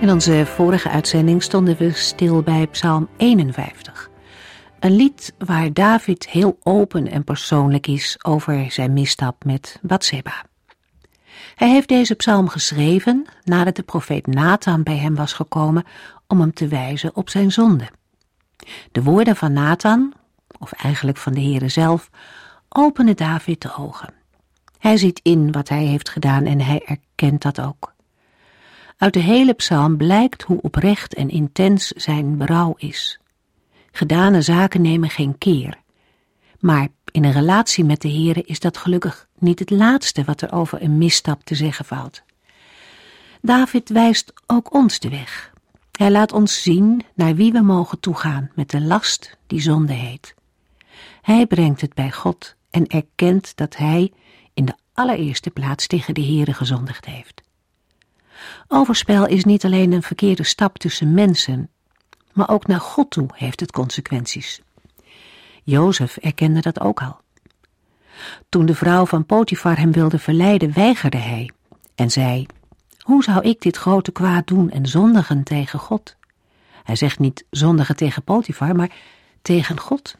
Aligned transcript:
In 0.00 0.10
onze 0.10 0.46
vorige 0.46 0.88
uitzending 0.88 1.42
stonden 1.42 1.76
we 1.76 1.92
stil 1.92 2.42
bij 2.42 2.66
Psalm 2.66 3.08
51. 3.16 4.10
Een 4.80 4.96
lied 4.96 5.34
waar 5.38 5.72
David 5.72 6.28
heel 6.28 6.58
open 6.62 7.08
en 7.08 7.24
persoonlijk 7.24 7.86
is 7.86 8.24
over 8.24 8.70
zijn 8.70 8.92
misstap 8.92 9.44
met 9.44 9.78
Bathseba. 9.82 10.44
Hij 11.54 11.68
heeft 11.68 11.88
deze 11.88 12.14
psalm 12.14 12.48
geschreven 12.48 13.26
nadat 13.44 13.76
de 13.76 13.82
profeet 13.82 14.26
Nathan 14.26 14.82
bij 14.82 14.96
hem 14.96 15.14
was 15.14 15.32
gekomen 15.32 15.84
om 16.26 16.40
hem 16.40 16.52
te 16.52 16.68
wijzen 16.68 17.16
op 17.16 17.30
zijn 17.30 17.52
zonde. 17.52 17.88
De 18.92 19.02
woorden 19.02 19.36
van 19.36 19.52
Nathan, 19.52 20.12
of 20.58 20.72
eigenlijk 20.72 21.18
van 21.18 21.32
de 21.32 21.40
Heere 21.40 21.68
zelf, 21.68 22.10
openen 22.68 23.16
David 23.16 23.60
de 23.60 23.74
ogen. 23.76 24.14
Hij 24.78 24.96
ziet 24.96 25.20
in 25.22 25.52
wat 25.52 25.68
hij 25.68 25.84
heeft 25.84 26.08
gedaan 26.08 26.44
en 26.44 26.60
hij 26.60 26.82
erkent 26.84 27.42
dat 27.42 27.60
ook. 27.60 27.96
Uit 28.98 29.12
de 29.12 29.20
hele 29.20 29.52
psalm 29.52 29.96
blijkt 29.96 30.42
hoe 30.42 30.60
oprecht 30.60 31.14
en 31.14 31.28
intens 31.28 31.88
zijn 31.88 32.36
berouw 32.36 32.74
is. 32.76 33.20
Gedane 33.92 34.42
zaken 34.42 34.82
nemen 34.82 35.10
geen 35.10 35.38
keer. 35.38 35.78
Maar 36.60 36.88
in 37.10 37.24
een 37.24 37.32
relatie 37.32 37.84
met 37.84 38.00
de 38.00 38.08
Heere 38.08 38.42
is 38.42 38.60
dat 38.60 38.76
gelukkig 38.76 39.28
niet 39.38 39.58
het 39.58 39.70
laatste 39.70 40.24
wat 40.24 40.40
er 40.40 40.52
over 40.52 40.82
een 40.82 40.98
misstap 40.98 41.44
te 41.44 41.54
zeggen 41.54 41.84
valt. 41.84 42.22
David 43.42 43.88
wijst 43.88 44.32
ook 44.46 44.74
ons 44.74 44.98
de 44.98 45.08
weg. 45.08 45.52
Hij 45.92 46.10
laat 46.10 46.32
ons 46.32 46.62
zien 46.62 47.04
naar 47.14 47.34
wie 47.34 47.52
we 47.52 47.60
mogen 47.60 48.00
toegaan 48.00 48.50
met 48.54 48.70
de 48.70 48.80
last 48.80 49.36
die 49.46 49.60
zonde 49.60 49.92
heet. 49.92 50.34
Hij 51.22 51.46
brengt 51.46 51.80
het 51.80 51.94
bij 51.94 52.10
God 52.10 52.54
en 52.70 52.86
erkent 52.86 53.56
dat 53.56 53.76
hij 53.76 54.12
in 54.54 54.64
de 54.64 54.74
allereerste 54.92 55.50
plaats 55.50 55.86
tegen 55.86 56.14
de 56.14 56.24
Heere 56.24 56.52
gezondigd 56.52 57.04
heeft. 57.04 57.46
Overspel 58.68 59.26
is 59.26 59.44
niet 59.44 59.64
alleen 59.64 59.92
een 59.92 60.02
verkeerde 60.02 60.44
stap 60.44 60.78
tussen 60.78 61.14
mensen, 61.14 61.70
maar 62.32 62.48
ook 62.48 62.66
naar 62.66 62.80
God 62.80 63.10
toe 63.10 63.28
heeft 63.34 63.60
het 63.60 63.72
consequenties. 63.72 64.62
Jozef 65.64 66.16
erkende 66.16 66.60
dat 66.60 66.80
ook 66.80 67.02
al. 67.02 67.20
Toen 68.48 68.66
de 68.66 68.74
vrouw 68.74 69.06
van 69.06 69.26
Potifar 69.26 69.78
hem 69.78 69.92
wilde 69.92 70.18
verleiden, 70.18 70.72
weigerde 70.72 71.16
hij 71.16 71.50
en 71.94 72.10
zei: 72.10 72.46
Hoe 72.98 73.22
zou 73.22 73.48
ik 73.48 73.60
dit 73.60 73.76
grote 73.76 74.12
kwaad 74.12 74.46
doen 74.46 74.70
en 74.70 74.86
zondigen 74.86 75.42
tegen 75.42 75.78
God? 75.78 76.16
Hij 76.84 76.96
zegt 76.96 77.18
niet 77.18 77.44
zondigen 77.50 77.96
tegen 77.96 78.22
Potifar, 78.22 78.76
maar 78.76 78.90
tegen 79.42 79.80
God. 79.80 80.16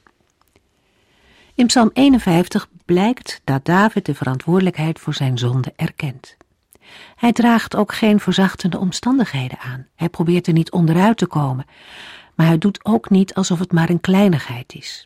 In 1.55 1.67
Psalm 1.67 1.91
51 1.93 2.69
blijkt 2.85 3.41
dat 3.45 3.65
David 3.65 4.07
de 4.07 4.15
verantwoordelijkheid 4.15 4.99
voor 4.99 5.15
zijn 5.15 5.39
zonde 5.39 5.73
erkent. 5.77 6.37
Hij 7.17 7.33
draagt 7.33 7.77
ook 7.77 7.95
geen 7.95 8.21
verzachtende 8.21 8.79
omstandigheden 8.79 9.59
aan. 9.59 9.87
Hij 9.95 10.09
probeert 10.09 10.47
er 10.47 10.53
niet 10.53 10.71
onderuit 10.71 11.17
te 11.17 11.27
komen, 11.27 11.67
maar 12.35 12.47
hij 12.47 12.59
doet 12.59 12.85
ook 12.85 13.11
niet 13.11 13.35
alsof 13.35 13.59
het 13.59 13.73
maar 13.73 13.91
een 13.91 14.01
kleinigheid 14.01 14.75
is. 14.75 15.05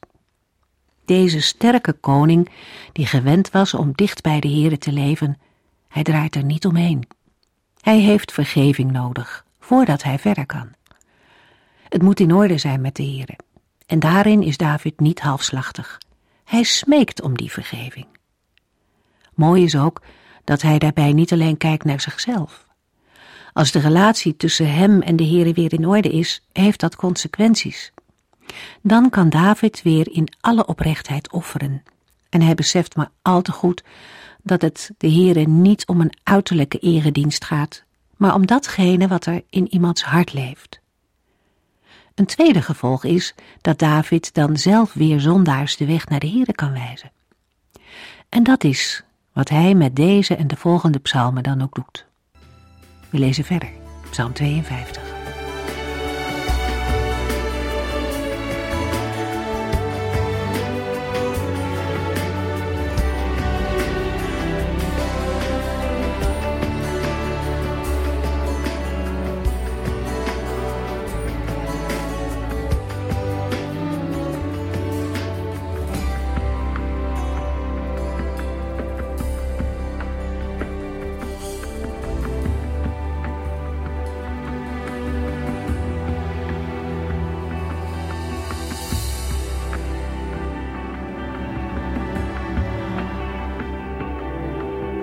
Deze 1.04 1.40
sterke 1.40 1.92
koning, 1.92 2.48
die 2.92 3.06
gewend 3.06 3.50
was 3.50 3.74
om 3.74 3.92
dicht 3.94 4.22
bij 4.22 4.40
de 4.40 4.48
Heere 4.48 4.78
te 4.78 4.92
leven, 4.92 5.40
hij 5.88 6.02
draait 6.02 6.34
er 6.34 6.44
niet 6.44 6.66
omheen. 6.66 7.08
Hij 7.80 7.98
heeft 7.98 8.32
vergeving 8.32 8.92
nodig, 8.92 9.44
voordat 9.60 10.02
hij 10.02 10.18
verder 10.18 10.46
kan. 10.46 10.72
Het 11.88 12.02
moet 12.02 12.20
in 12.20 12.34
orde 12.34 12.58
zijn 12.58 12.80
met 12.80 12.96
de 12.96 13.02
Heere, 13.02 13.36
en 13.86 13.98
daarin 13.98 14.42
is 14.42 14.56
David 14.56 15.00
niet 15.00 15.20
halfslachtig. 15.20 15.98
Hij 16.44 16.62
smeekt 16.62 17.22
om 17.22 17.36
die 17.36 17.50
vergeving. 17.50 18.06
Mooi 19.34 19.64
is 19.64 19.76
ook 19.76 20.02
dat 20.44 20.62
hij 20.62 20.78
daarbij 20.78 21.12
niet 21.12 21.32
alleen 21.32 21.56
kijkt 21.56 21.84
naar 21.84 22.00
zichzelf. 22.00 22.66
Als 23.52 23.72
de 23.72 23.78
relatie 23.78 24.36
tussen 24.36 24.74
hem 24.74 25.02
en 25.02 25.16
de 25.16 25.26
Heere 25.26 25.52
weer 25.52 25.72
in 25.72 25.86
orde 25.86 26.08
is, 26.08 26.46
heeft 26.52 26.80
dat 26.80 26.96
consequenties. 26.96 27.92
Dan 28.82 29.10
kan 29.10 29.28
David 29.28 29.82
weer 29.82 30.12
in 30.12 30.28
alle 30.40 30.66
oprechtheid 30.66 31.32
offeren. 31.32 31.82
En 32.28 32.42
hij 32.42 32.54
beseft 32.54 32.96
maar 32.96 33.10
al 33.22 33.42
te 33.42 33.52
goed 33.52 33.82
dat 34.42 34.62
het 34.62 34.90
de 34.98 35.10
Heere 35.10 35.48
niet 35.48 35.86
om 35.86 36.00
een 36.00 36.16
uiterlijke 36.22 36.78
eredienst 36.78 37.44
gaat, 37.44 37.84
maar 38.16 38.34
om 38.34 38.46
datgene 38.46 39.08
wat 39.08 39.26
er 39.26 39.42
in 39.50 39.72
iemands 39.72 40.02
hart 40.02 40.32
leeft. 40.32 40.80
Een 42.14 42.26
tweede 42.26 42.62
gevolg 42.62 43.04
is 43.04 43.34
dat 43.60 43.78
David 43.78 44.34
dan 44.34 44.56
zelf 44.56 44.92
weer 44.92 45.20
zondaars 45.20 45.76
de 45.76 45.86
weg 45.86 46.08
naar 46.08 46.20
de 46.20 46.28
Heere 46.28 46.52
kan 46.52 46.72
wijzen. 46.72 47.12
En 48.28 48.42
dat 48.42 48.64
is 48.64 49.04
wat 49.32 49.48
hij 49.48 49.74
met 49.74 49.96
deze 49.96 50.34
en 50.34 50.46
de 50.46 50.56
volgende 50.56 50.98
psalmen 50.98 51.42
dan 51.42 51.62
ook 51.62 51.74
doet. 51.74 52.06
We 53.10 53.18
lezen 53.18 53.44
verder, 53.44 53.68
psalm 54.10 54.32
52. 54.32 55.01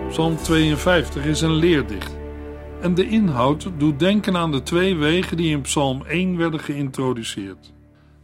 Psalm 0.10 0.38
52 0.38 1.26
is 1.26 1.42
een 1.42 1.54
leerdicht. 1.54 2.18
En 2.82 2.94
de 2.94 3.08
inhoud 3.08 3.70
doet 3.78 4.00
denken 4.00 4.38
aan 4.38 4.52
de 4.52 4.64
twee 4.64 4.96
wegen 4.96 5.38
die 5.38 5.50
in 5.50 5.62
Psalm 5.62 6.06
1 6.06 6.38
werden 6.38 6.60
geïntroduceerd. 6.60 7.74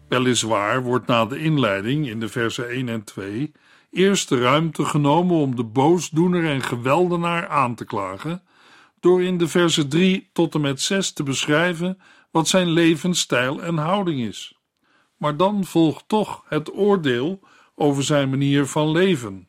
Weliswaar 0.08 0.84
wordt 0.84 1.08
na 1.08 1.26
de 1.26 1.40
inleiding 1.40 2.10
in 2.10 2.20
de 2.20 2.28
versen 2.28 2.70
1 2.70 2.90
en 2.90 3.04
2 3.04 3.52
eerst 3.92 4.30
de 4.30 4.42
ruimte 4.42 4.86
genomen 4.86 5.36
om 5.36 5.56
de 5.56 5.64
boosdoener 5.64 6.46
en 6.46 6.62
geweldenaar 6.62 7.48
aan 7.48 7.76
te 7.76 7.86
klagen, 7.86 8.44
door 9.00 9.24
in 9.24 9.38
de 9.38 9.48
versen 9.48 9.90
3 9.90 10.30
tot 10.34 10.56
en 10.56 10.62
met 10.62 10.82
6 10.82 11.12
te 11.12 11.24
beschrijven 11.24 11.98
wat 12.32 12.48
zijn 12.48 12.70
levensstijl 12.70 13.62
en 13.62 13.78
houding 13.78 14.22
is. 14.22 14.60
Maar 15.18 15.38
dan 15.38 15.66
volgt 15.66 16.04
toch 16.08 16.44
het 16.48 16.74
oordeel 16.74 17.40
over 17.76 18.04
zijn 18.04 18.30
manier 18.30 18.66
van 18.66 18.92
leven 18.92 19.48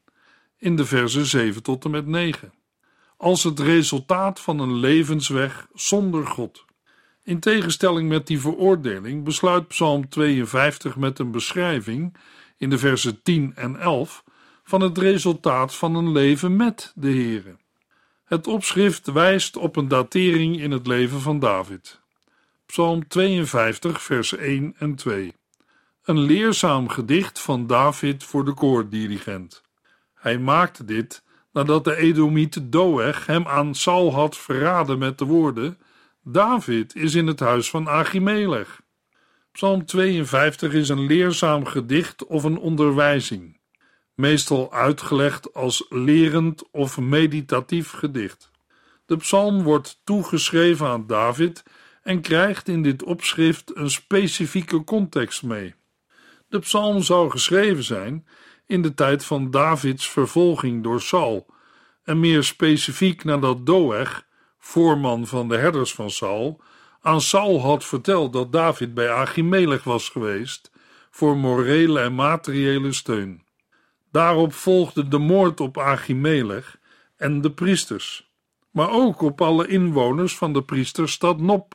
in 0.58 0.76
de 0.76 0.84
versen 0.84 1.26
7 1.26 1.62
tot 1.62 1.84
en 1.84 1.90
met 1.90 2.06
9, 2.06 2.52
als 3.16 3.44
het 3.44 3.60
resultaat 3.60 4.40
van 4.40 4.58
een 4.58 4.74
levensweg 4.74 5.66
zonder 5.74 6.26
God. 6.26 6.64
In 7.22 7.40
tegenstelling 7.40 8.08
met 8.08 8.26
die 8.26 8.40
veroordeling 8.40 9.24
besluit 9.24 9.68
Psalm 9.68 10.08
52 10.08 10.96
met 10.96 11.18
een 11.18 11.30
beschrijving 11.30 12.16
in 12.56 12.70
de 12.70 12.78
versen 12.78 13.22
10 13.22 13.52
en 13.54 13.76
11 13.76 14.24
van 14.64 14.80
het 14.80 14.98
resultaat 14.98 15.74
van 15.74 15.94
een 15.94 16.12
leven 16.12 16.56
met 16.56 16.92
de 16.94 17.10
Heere. 17.10 17.56
Het 18.24 18.46
opschrift 18.46 19.12
wijst 19.12 19.56
op 19.56 19.76
een 19.76 19.88
datering 19.88 20.60
in 20.60 20.70
het 20.70 20.86
leven 20.86 21.20
van 21.20 21.38
David. 21.38 22.00
Psalm 22.66 23.08
52, 23.08 24.02
vers 24.02 24.36
1 24.36 24.74
en 24.78 24.94
2. 24.94 25.34
Een 26.04 26.18
leerzaam 26.18 26.88
gedicht 26.88 27.40
van 27.40 27.66
David 27.66 28.24
voor 28.24 28.44
de 28.44 28.54
koordirigent. 28.54 29.62
Hij 30.26 30.38
maakte 30.38 30.84
dit 30.84 31.22
nadat 31.52 31.84
de 31.84 31.96
Edomiet 31.96 32.72
Doeg 32.72 33.26
hem 33.26 33.46
aan 33.46 33.74
Saul 33.74 34.12
had 34.12 34.36
verraden 34.36 34.98
met 34.98 35.18
de 35.18 35.24
woorden: 35.24 35.78
David 36.22 36.94
is 36.94 37.14
in 37.14 37.26
het 37.26 37.40
huis 37.40 37.70
van 37.70 37.88
Achimelech. 37.88 38.80
Psalm 39.52 39.84
52 39.84 40.72
is 40.72 40.88
een 40.88 41.06
leerzaam 41.06 41.66
gedicht 41.66 42.26
of 42.26 42.44
een 42.44 42.58
onderwijzing, 42.58 43.60
meestal 44.14 44.72
uitgelegd 44.72 45.54
als 45.54 45.86
lerend 45.88 46.70
of 46.70 46.98
meditatief 46.98 47.90
gedicht. 47.90 48.50
De 49.04 49.16
psalm 49.16 49.62
wordt 49.62 50.00
toegeschreven 50.04 50.86
aan 50.86 51.06
David 51.06 51.62
en 52.02 52.20
krijgt 52.20 52.68
in 52.68 52.82
dit 52.82 53.02
opschrift 53.02 53.76
een 53.76 53.90
specifieke 53.90 54.84
context 54.84 55.42
mee. 55.42 55.74
De 56.48 56.58
psalm 56.58 57.02
zou 57.02 57.30
geschreven 57.30 57.84
zijn 57.84 58.26
in 58.66 58.82
de 58.82 58.94
tijd 58.94 59.24
van 59.24 59.50
Davids 59.50 60.10
vervolging 60.10 60.82
door 60.82 61.00
Saul, 61.00 61.46
en 62.04 62.20
meer 62.20 62.42
specifiek 62.44 63.24
nadat 63.24 63.66
Doeg, 63.66 64.22
voorman 64.58 65.26
van 65.26 65.48
de 65.48 65.56
herders 65.56 65.94
van 65.94 66.10
Saul, 66.10 66.60
aan 67.00 67.20
Saul 67.20 67.60
had 67.60 67.84
verteld 67.84 68.32
dat 68.32 68.52
David 68.52 68.94
bij 68.94 69.10
Achimelech 69.10 69.84
was 69.84 70.08
geweest 70.08 70.70
voor 71.10 71.36
morele 71.36 72.00
en 72.00 72.14
materiële 72.14 72.92
steun. 72.92 73.42
Daarop 74.10 74.52
volgde 74.52 75.08
de 75.08 75.18
moord 75.18 75.60
op 75.60 75.78
Achimelech 75.78 76.78
en 77.16 77.40
de 77.40 77.50
priesters, 77.50 78.30
maar 78.70 78.90
ook 78.90 79.20
op 79.20 79.40
alle 79.40 79.66
inwoners 79.66 80.36
van 80.36 80.52
de 80.52 80.62
priesterstad 80.62 81.40
Nop. 81.40 81.74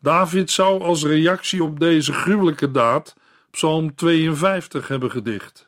David 0.00 0.50
zou 0.50 0.82
als 0.82 1.04
reactie 1.04 1.62
op 1.62 1.80
deze 1.80 2.12
gruwelijke 2.12 2.70
daad 2.70 3.16
Psalm 3.50 3.94
52 3.94 4.88
hebben 4.88 5.10
gedicht. 5.10 5.66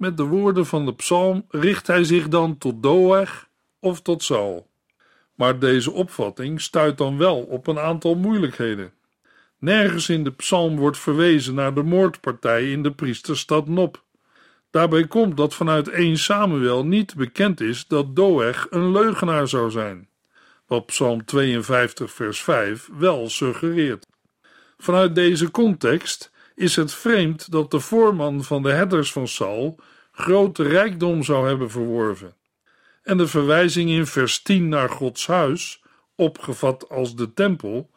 Met 0.00 0.16
de 0.16 0.22
woorden 0.22 0.66
van 0.66 0.84
de 0.84 0.94
psalm 0.94 1.44
richt 1.48 1.86
hij 1.86 2.04
zich 2.04 2.28
dan 2.28 2.58
tot 2.58 2.82
Doeg 2.82 3.48
of 3.80 4.00
tot 4.00 4.22
Saul. 4.22 4.66
Maar 5.34 5.58
deze 5.58 5.90
opvatting 5.90 6.60
stuit 6.60 6.98
dan 6.98 7.18
wel 7.18 7.36
op 7.36 7.66
een 7.66 7.78
aantal 7.78 8.14
moeilijkheden. 8.14 8.92
Nergens 9.58 10.08
in 10.08 10.24
de 10.24 10.30
psalm 10.30 10.76
wordt 10.76 10.98
verwezen 10.98 11.54
naar 11.54 11.74
de 11.74 11.82
moordpartij 11.82 12.70
in 12.70 12.82
de 12.82 12.90
priesterstad 12.90 13.68
Nop. 13.68 14.02
Daarbij 14.70 15.06
komt 15.06 15.36
dat 15.36 15.54
vanuit 15.54 15.88
1 15.88 16.16
Samuel 16.18 16.86
niet 16.86 17.14
bekend 17.14 17.60
is 17.60 17.86
dat 17.86 18.16
Doeg 18.16 18.66
een 18.70 18.92
leugenaar 18.92 19.48
zou 19.48 19.70
zijn, 19.70 20.08
wat 20.66 20.86
Psalm 20.86 21.24
52 21.24 22.12
vers 22.12 22.42
5 22.42 22.88
wel 22.98 23.28
suggereert. 23.28 24.06
Vanuit 24.78 25.14
deze 25.14 25.50
context 25.50 26.30
is 26.60 26.76
het 26.76 26.94
vreemd 26.94 27.50
dat 27.50 27.70
de 27.70 27.80
voorman 27.80 28.44
van 28.44 28.62
de 28.62 28.70
herders 28.70 29.12
van 29.12 29.28
Saul 29.28 29.78
grote 30.12 30.62
rijkdom 30.62 31.22
zou 31.22 31.48
hebben 31.48 31.70
verworven. 31.70 32.34
En 33.02 33.16
de 33.16 33.26
verwijzing 33.26 33.90
in 33.90 34.06
vers 34.06 34.42
10 34.42 34.68
naar 34.68 34.90
Gods 34.90 35.26
huis, 35.26 35.82
opgevat 36.14 36.88
als 36.88 37.16
de 37.16 37.32
tempel, 37.32 37.90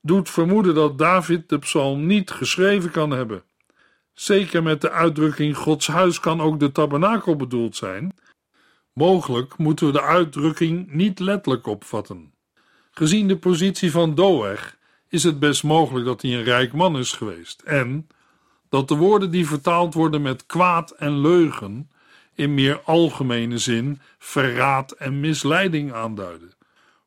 doet 0.00 0.30
vermoeden 0.30 0.74
dat 0.74 0.98
David 0.98 1.48
de 1.48 1.58
psalm 1.58 2.06
niet 2.06 2.30
geschreven 2.30 2.90
kan 2.90 3.10
hebben. 3.10 3.42
Zeker 4.12 4.62
met 4.62 4.80
de 4.80 4.90
uitdrukking 4.90 5.56
Gods 5.56 5.86
huis 5.86 6.20
kan 6.20 6.40
ook 6.40 6.60
de 6.60 6.72
tabernakel 6.72 7.36
bedoeld 7.36 7.76
zijn. 7.76 8.14
Mogelijk 8.92 9.56
moeten 9.56 9.86
we 9.86 9.92
de 9.92 10.02
uitdrukking 10.02 10.92
niet 10.92 11.18
letterlijk 11.18 11.66
opvatten. 11.66 12.32
Gezien 12.90 13.28
de 13.28 13.36
positie 13.36 13.90
van 13.90 14.14
Doeg 14.14 14.75
is 15.08 15.22
het 15.22 15.38
best 15.38 15.62
mogelijk 15.62 16.06
dat 16.06 16.22
hij 16.22 16.34
een 16.34 16.44
rijk 16.44 16.72
man 16.72 16.98
is 16.98 17.12
geweest 17.12 17.62
en 17.62 18.08
dat 18.68 18.88
de 18.88 18.94
woorden 18.94 19.30
die 19.30 19.46
vertaald 19.46 19.94
worden 19.94 20.22
met 20.22 20.46
kwaad 20.46 20.90
en 20.90 21.20
leugen 21.20 21.90
in 22.34 22.54
meer 22.54 22.80
algemene 22.84 23.58
zin 23.58 24.00
verraad 24.18 24.92
en 24.92 25.20
misleiding 25.20 25.92
aanduiden. 25.92 26.54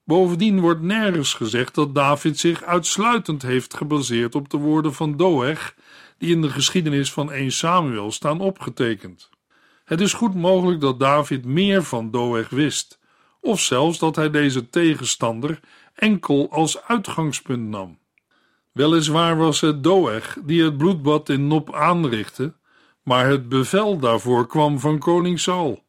Bovendien 0.04 0.60
wordt 0.60 0.82
nergens 0.82 1.34
gezegd 1.34 1.76
dat 1.76 1.96
David 1.96 2.40
zich 2.40 2.64
uitsluitend 2.64 3.42
heeft 3.42 3.74
gebaseerd 3.74 4.36
op 4.36 4.50
de 4.50 4.58
woorden 4.58 4.94
van 4.94 5.18
Doeg, 5.18 5.74
die 6.18 6.36
in 6.36 6.42
de 6.42 6.50
geschiedenis 6.50 7.12
van 7.12 7.32
1 7.32 7.52
Samuel 7.52 8.12
staan 8.12 8.40
opgetekend. 8.40 9.30
Het 9.86 10.02
is 10.02 10.14
goed 10.14 10.36
mogelijk 10.36 10.82
dat 10.82 11.00
David 11.00 11.46
meer 11.46 11.84
van 11.84 12.12
Doeg 12.12 12.50
wist, 12.50 13.00
of 13.42 13.60
zelfs 13.60 14.00
dat 14.00 14.16
hij 14.16 14.30
deze 14.30 14.70
tegenstander 14.70 15.60
enkel 16.00 16.52
als 16.52 16.84
uitgangspunt 16.84 17.70
nam. 17.70 17.98
Weliswaar 18.72 19.38
was 19.38 19.62
het 19.62 19.84
Doeg 19.84 20.38
die 20.44 20.64
het 20.64 20.78
bloedbad 20.78 21.30
in 21.30 21.48
Nop 21.48 21.74
aanrichtte, 21.74 22.54
maar 23.04 23.28
het 23.28 23.50
bevel 23.50 23.98
daarvoor 23.98 24.48
kwam 24.48 24.80
van 24.80 25.00
koning 25.00 25.40
Saul. 25.40 25.84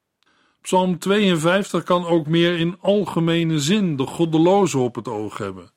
Psalm 0.60 0.98
52 0.98 1.82
kan 1.82 2.06
ook 2.06 2.26
meer 2.26 2.58
in 2.58 2.76
algemene 2.80 3.58
zin 3.58 3.96
de 3.96 4.06
goddeloze 4.06 4.78
op 4.78 4.94
het 4.94 5.08
oog 5.08 5.38
hebben. 5.38 5.70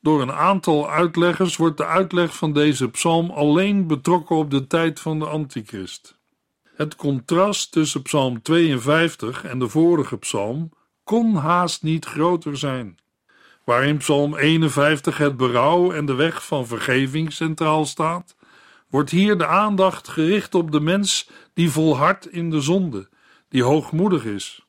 Door 0.00 0.22
een 0.22 0.32
aantal 0.32 0.90
uitleggers 0.90 1.56
wordt 1.56 1.76
de 1.76 1.86
uitleg 1.86 2.36
van 2.36 2.52
deze 2.52 2.88
psalm 2.88 3.30
alleen 3.30 3.86
betrokken 3.86 4.36
op 4.36 4.50
de 4.50 4.66
tijd 4.66 5.00
van 5.00 5.18
de 5.18 5.26
Antichrist. 5.26 6.18
Het 6.74 6.96
contrast 6.96 7.72
tussen 7.72 8.02
Psalm 8.02 8.42
52 8.42 9.44
en 9.44 9.58
de 9.58 9.68
vorige 9.68 10.16
psalm 10.16 10.70
kon 11.04 11.34
haast 11.34 11.82
niet 11.82 12.04
groter 12.04 12.56
zijn. 12.56 12.98
Waar 13.64 13.84
in 13.84 13.96
Psalm 13.96 14.36
51 14.36 15.18
het 15.18 15.36
berouw 15.36 15.92
en 15.92 16.06
de 16.06 16.14
weg 16.14 16.46
van 16.46 16.66
vergeving 16.66 17.32
centraal 17.32 17.84
staat, 17.84 18.36
wordt 18.88 19.10
hier 19.10 19.38
de 19.38 19.46
aandacht 19.46 20.08
gericht 20.08 20.54
op 20.54 20.72
de 20.72 20.80
mens 20.80 21.30
die 21.54 21.70
volhardt 21.70 22.32
in 22.32 22.50
de 22.50 22.60
zonde, 22.60 23.08
die 23.48 23.62
hoogmoedig 23.62 24.24
is. 24.24 24.66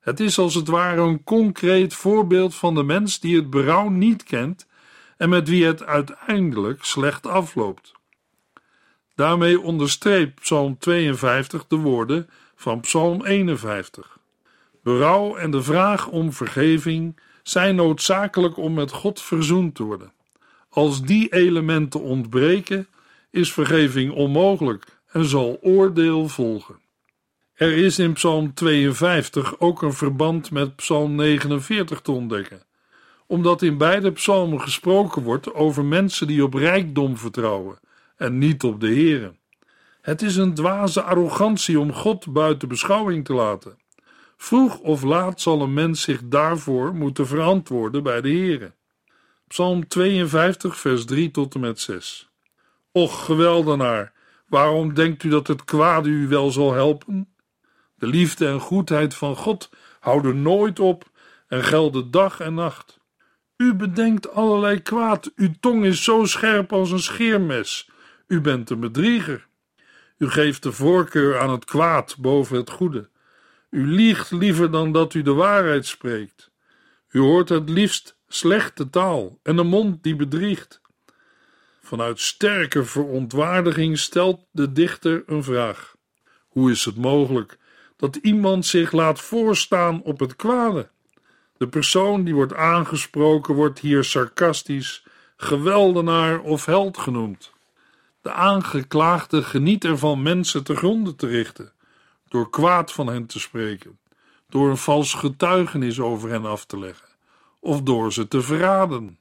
Het 0.00 0.20
is 0.20 0.38
als 0.38 0.54
het 0.54 0.68
ware 0.68 1.00
een 1.00 1.24
concreet 1.24 1.94
voorbeeld 1.94 2.54
van 2.54 2.74
de 2.74 2.82
mens 2.82 3.20
die 3.20 3.36
het 3.36 3.50
berouw 3.50 3.88
niet 3.88 4.22
kent 4.22 4.66
en 5.16 5.28
met 5.28 5.48
wie 5.48 5.64
het 5.64 5.84
uiteindelijk 5.84 6.84
slecht 6.84 7.26
afloopt. 7.26 7.92
Daarmee 9.14 9.60
onderstreept 9.60 10.40
Psalm 10.40 10.78
52 10.78 11.66
de 11.66 11.76
woorden 11.76 12.28
van 12.56 12.80
Psalm 12.80 13.24
51. 13.24 14.18
Berouw 14.82 15.36
en 15.36 15.50
de 15.50 15.62
vraag 15.62 16.08
om 16.08 16.32
vergeving 16.32 17.20
zijn 17.48 17.74
noodzakelijk 17.74 18.56
om 18.56 18.74
met 18.74 18.90
God 18.90 19.22
verzoend 19.22 19.74
te 19.74 19.82
worden. 19.82 20.12
Als 20.68 21.02
die 21.02 21.32
elementen 21.32 22.00
ontbreken, 22.00 22.86
is 23.30 23.52
vergeving 23.52 24.12
onmogelijk 24.12 24.84
en 25.06 25.24
zal 25.24 25.58
oordeel 25.60 26.28
volgen. 26.28 26.78
Er 27.54 27.72
is 27.72 27.98
in 27.98 28.12
Psalm 28.12 28.54
52 28.54 29.60
ook 29.60 29.82
een 29.82 29.92
verband 29.92 30.50
met 30.50 30.76
Psalm 30.76 31.14
49 31.14 32.00
te 32.00 32.12
ontdekken, 32.12 32.62
omdat 33.26 33.62
in 33.62 33.78
beide 33.78 34.12
psalmen 34.12 34.60
gesproken 34.60 35.22
wordt 35.22 35.54
over 35.54 35.84
mensen 35.84 36.26
die 36.26 36.44
op 36.44 36.54
rijkdom 36.54 37.16
vertrouwen 37.16 37.78
en 38.16 38.38
niet 38.38 38.64
op 38.64 38.80
de 38.80 38.94
Here. 38.94 39.34
Het 40.00 40.22
is 40.22 40.36
een 40.36 40.54
dwaze 40.54 41.02
arrogantie 41.02 41.80
om 41.80 41.92
God 41.92 42.32
buiten 42.32 42.68
beschouwing 42.68 43.24
te 43.24 43.34
laten. 43.34 43.78
Vroeg 44.36 44.78
of 44.78 45.02
laat 45.02 45.40
zal 45.40 45.62
een 45.62 45.74
mens 45.74 46.02
zich 46.02 46.20
daarvoor 46.24 46.94
moeten 46.94 47.26
verantwoorden 47.26 48.02
bij 48.02 48.20
de 48.20 48.30
Here. 48.30 48.74
Psalm 49.46 49.88
52, 49.88 50.76
vers 50.76 51.04
3 51.04 51.30
tot 51.30 51.54
en 51.54 51.60
met 51.60 51.80
6. 51.80 52.30
Och, 52.92 53.24
geweldenaar, 53.24 54.12
waarom 54.48 54.94
denkt 54.94 55.22
u 55.22 55.28
dat 55.28 55.46
het 55.46 55.64
kwade 55.64 56.08
u 56.08 56.28
wel 56.28 56.50
zal 56.50 56.72
helpen? 56.72 57.34
De 57.94 58.06
liefde 58.06 58.46
en 58.46 58.60
goedheid 58.60 59.14
van 59.14 59.36
God 59.36 59.70
houden 60.00 60.42
nooit 60.42 60.80
op 60.80 61.10
en 61.48 61.64
gelden 61.64 62.10
dag 62.10 62.40
en 62.40 62.54
nacht. 62.54 62.98
U 63.56 63.74
bedenkt 63.74 64.32
allerlei 64.32 64.82
kwaad, 64.82 65.32
uw 65.36 65.52
tong 65.60 65.84
is 65.84 66.04
zo 66.04 66.24
scherp 66.24 66.72
als 66.72 66.90
een 66.90 67.00
scheermes. 67.02 67.90
U 68.26 68.40
bent 68.40 68.70
een 68.70 68.80
bedrieger. 68.80 69.46
U 70.18 70.28
geeft 70.28 70.62
de 70.62 70.72
voorkeur 70.72 71.38
aan 71.38 71.50
het 71.50 71.64
kwaad 71.64 72.16
boven 72.18 72.56
het 72.56 72.70
goede. 72.70 73.10
U 73.70 73.86
liegt 73.86 74.30
liever 74.30 74.70
dan 74.70 74.92
dat 74.92 75.14
u 75.14 75.22
de 75.22 75.32
waarheid 75.32 75.86
spreekt. 75.86 76.50
U 77.10 77.20
hoort 77.20 77.48
het 77.48 77.68
liefst 77.68 78.16
slechte 78.28 78.90
taal 78.90 79.38
en 79.42 79.58
een 79.58 79.66
mond 79.66 80.02
die 80.02 80.16
bedriegt. 80.16 80.80
Vanuit 81.82 82.20
sterke 82.20 82.84
verontwaardiging 82.84 83.98
stelt 83.98 84.44
de 84.50 84.72
dichter 84.72 85.22
een 85.26 85.44
vraag: 85.44 85.96
Hoe 86.48 86.70
is 86.70 86.84
het 86.84 86.96
mogelijk 86.96 87.58
dat 87.96 88.16
iemand 88.16 88.66
zich 88.66 88.92
laat 88.92 89.20
voorstaan 89.20 90.02
op 90.02 90.20
het 90.20 90.36
kwade? 90.36 90.88
De 91.56 91.68
persoon 91.68 92.24
die 92.24 92.34
wordt 92.34 92.54
aangesproken 92.54 93.54
wordt 93.54 93.78
hier 93.78 94.04
sarcastisch 94.04 95.04
geweldenaar 95.36 96.40
of 96.40 96.64
held 96.64 96.98
genoemd. 96.98 97.52
De 98.20 98.32
aangeklaagde 98.32 99.42
geniet 99.42 99.84
ervan 99.84 100.22
mensen 100.22 100.64
te 100.64 100.76
gronden 100.76 101.16
te 101.16 101.26
richten 101.26 101.72
door 102.28 102.50
kwaad 102.50 102.92
van 102.92 103.06
hen 103.06 103.26
te 103.26 103.40
spreken, 103.40 103.98
door 104.48 104.70
een 104.70 104.76
vals 104.76 105.14
getuigenis 105.14 106.00
over 106.00 106.30
hen 106.30 106.44
af 106.44 106.64
te 106.64 106.78
leggen, 106.78 107.08
of 107.60 107.82
door 107.82 108.12
ze 108.12 108.28
te 108.28 108.42
verraden. 108.42 109.18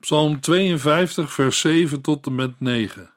Psalm 0.00 0.40
52, 0.40 1.32
vers 1.32 1.60
7 1.60 2.00
tot 2.00 2.26
en 2.26 2.34
met 2.34 2.60
9. 2.60 3.10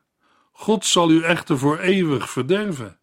God 0.52 0.86
zal 0.86 1.12
u 1.12 1.24
echter 1.24 1.58
voor 1.58 1.80
eeuwig 1.80 2.30
verderven. 2.30 2.98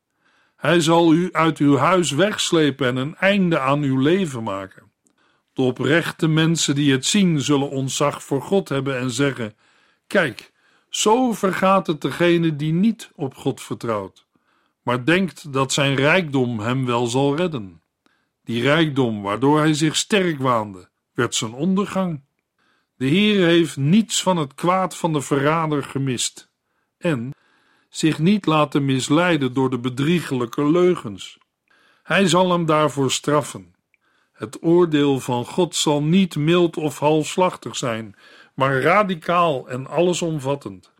Hij 0.56 0.80
zal 0.80 1.12
u 1.12 1.28
uit 1.32 1.58
uw 1.58 1.76
huis 1.76 2.10
wegslepen 2.10 2.86
en 2.86 2.96
een 2.96 3.16
einde 3.16 3.58
aan 3.58 3.82
uw 3.82 3.98
leven 3.98 4.42
maken. 4.42 4.90
De 5.52 5.62
oprechte 5.62 6.28
mensen 6.28 6.74
die 6.74 6.92
het 6.92 7.06
zien, 7.06 7.40
zullen 7.40 7.70
ontzag 7.70 8.22
voor 8.22 8.42
God 8.42 8.68
hebben 8.68 8.98
en 8.98 9.10
zeggen: 9.10 9.54
Kijk, 10.06 10.52
zo 10.88 11.32
vergaat 11.32 11.86
het 11.86 12.00
degene 12.00 12.56
die 12.56 12.72
niet 12.72 13.10
op 13.14 13.34
God 13.34 13.60
vertrouwt 13.60 14.25
maar 14.86 15.04
denkt 15.04 15.52
dat 15.52 15.72
zijn 15.72 15.94
rijkdom 15.94 16.60
hem 16.60 16.86
wel 16.86 17.06
zal 17.06 17.36
redden. 17.36 17.82
Die 18.44 18.62
rijkdom 18.62 19.22
waardoor 19.22 19.58
hij 19.58 19.74
zich 19.74 19.96
sterk 19.96 20.38
waande, 20.38 20.88
werd 21.12 21.34
zijn 21.34 21.52
ondergang. 21.52 22.24
De 22.96 23.06
Heer 23.06 23.46
heeft 23.46 23.76
niets 23.76 24.22
van 24.22 24.36
het 24.36 24.54
kwaad 24.54 24.96
van 24.96 25.12
de 25.12 25.20
verrader 25.20 25.82
gemist 25.82 26.50
en 26.98 27.30
zich 27.88 28.18
niet 28.18 28.46
laten 28.46 28.84
misleiden 28.84 29.52
door 29.52 29.70
de 29.70 29.78
bedriegelijke 29.78 30.70
leugens. 30.70 31.38
Hij 32.02 32.26
zal 32.26 32.50
hem 32.50 32.66
daarvoor 32.66 33.10
straffen. 33.10 33.74
Het 34.32 34.62
oordeel 34.62 35.20
van 35.20 35.44
God 35.44 35.74
zal 35.74 36.02
niet 36.02 36.36
mild 36.36 36.76
of 36.76 36.98
halfslachtig 36.98 37.76
zijn, 37.76 38.14
maar 38.54 38.80
radicaal 38.80 39.68
en 39.68 39.86
allesomvattend. 39.86 40.94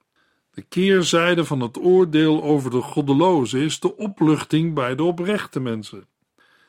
De 0.57 0.63
keerzijde 0.63 1.45
van 1.45 1.61
het 1.61 1.79
oordeel 1.79 2.43
over 2.43 2.71
de 2.71 2.81
goddelozen 2.81 3.61
is 3.61 3.81
de 3.81 3.97
opluchting 3.97 4.75
bij 4.75 4.95
de 4.95 5.03
oprechte 5.03 5.61
mensen. 5.61 6.09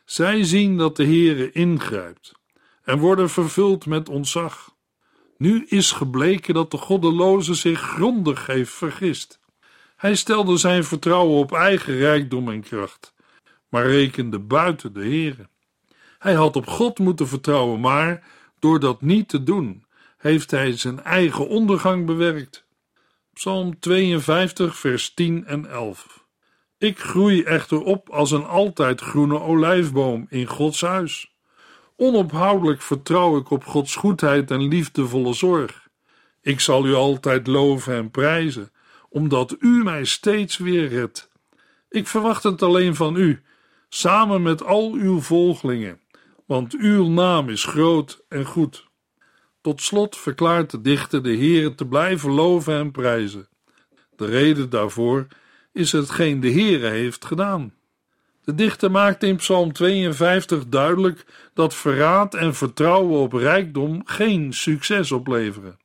Zij 0.06 0.44
zien 0.44 0.77
dat 0.77 0.96
de 0.96 1.03
Heere 1.03 1.51
ingrijpt 1.51 2.32
en 2.84 3.00
worden 3.00 3.29
vervuld 3.29 3.86
met 3.86 4.10
ontzag. 4.10 4.75
Nu 5.38 5.65
is 5.65 5.91
gebleken 5.91 6.53
dat 6.53 6.72
de 6.72 6.77
goddeloze 6.77 7.53
zich 7.53 7.79
grondig 7.79 8.46
heeft 8.46 8.74
vergist. 8.74 9.39
Hij 9.96 10.15
stelde 10.15 10.58
zijn 10.58 10.84
vertrouwen 10.84 11.38
op 11.38 11.51
eigen 11.51 11.98
rijkdom 11.98 12.50
en 12.50 12.62
kracht, 12.62 13.13
maar 13.70 13.88
rekende 13.88 14.39
buiten 14.39 14.94
de 14.94 15.00
Heere. 15.00 15.50
Hij 16.20 16.34
had 16.34 16.56
op 16.56 16.67
God 16.67 17.00
moeten 17.00 17.27
vertrouwen, 17.27 17.79
maar 17.79 18.24
door 18.60 18.79
dat 18.79 19.01
niet 19.01 19.29
te 19.29 19.44
doen, 19.44 19.86
heeft 20.17 20.51
hij 20.51 20.77
zijn 20.77 21.03
eigen 21.03 21.48
ondergang 21.48 22.06
bewerkt. 22.06 22.66
Psalm 23.38 23.79
52, 23.79 24.77
vers 24.77 25.13
10 25.13 25.46
en 25.46 25.65
11. 25.65 26.25
Ik 26.77 27.00
groei 27.00 27.44
echter 27.44 27.84
op 27.84 28.10
als 28.10 28.32
een 28.32 28.46
altijd 28.46 29.01
groene 29.01 29.39
olijfboom 29.39 30.25
in 30.29 30.46
Gods 30.46 30.82
huis. 30.82 31.36
Onophoudelijk 31.96 32.82
vertrouw 32.82 33.38
ik 33.38 33.50
op 33.50 33.65
Gods 33.65 33.96
goedheid 33.96 34.51
en 34.51 34.67
liefdevolle 34.67 35.34
zorg. 35.34 35.88
Ik 36.41 36.60
zal 36.60 36.86
u 36.86 36.94
altijd 36.94 37.48
loven 37.48 37.96
en 37.96 38.12
prijzen, 38.12 38.72
omdat 39.10 39.56
u 39.60 39.84
mij 39.84 40.06
steeds 40.06 40.58
weer 40.58 40.88
redt. 40.88 41.29
Ik 41.89 42.08
verwacht 42.08 42.44
het 42.44 42.62
alleen 42.62 42.96
van 42.96 43.15
u, 43.15 43.41
samen 43.89 44.41
met 44.41 44.63
al 44.63 44.91
uw 44.91 45.22
volgelingen, 45.22 46.00
want 46.46 46.75
uw 46.77 47.08
naam 47.08 47.50
is 47.50 47.63
groot 47.63 48.24
en 48.29 48.46
goed. 48.46 48.87
Tot 49.62 49.82
slot 49.82 50.18
verklaart 50.18 50.72
de 50.72 50.82
dichter 50.82 51.24
de 51.24 51.36
Heere 51.38 51.76
te 51.76 51.86
blijven 51.86 52.32
loven 52.32 52.74
en 52.74 52.92
prijzen. 52.92 53.48
De 54.16 54.26
reden 54.26 54.70
daarvoor 54.70 55.28
is 55.74 55.92
hetgeen 55.92 56.40
de 56.40 56.52
Heere 56.52 56.88
heeft 56.88 57.26
gedaan. 57.26 57.74
De 58.44 58.56
dichter 58.56 58.92
maakt 58.92 59.24
in 59.24 59.36
Psalm 59.36 59.74
52 59.74 60.68
duidelijk 60.68 61.26
dat 61.54 61.74
verraad 61.74 62.34
en 62.34 62.56
vertrouwen 62.56 63.20
op 63.20 63.34
rijkdom 63.34 64.02
geen 64.06 64.54
succes 64.54 65.12
opleveren. 65.12 65.80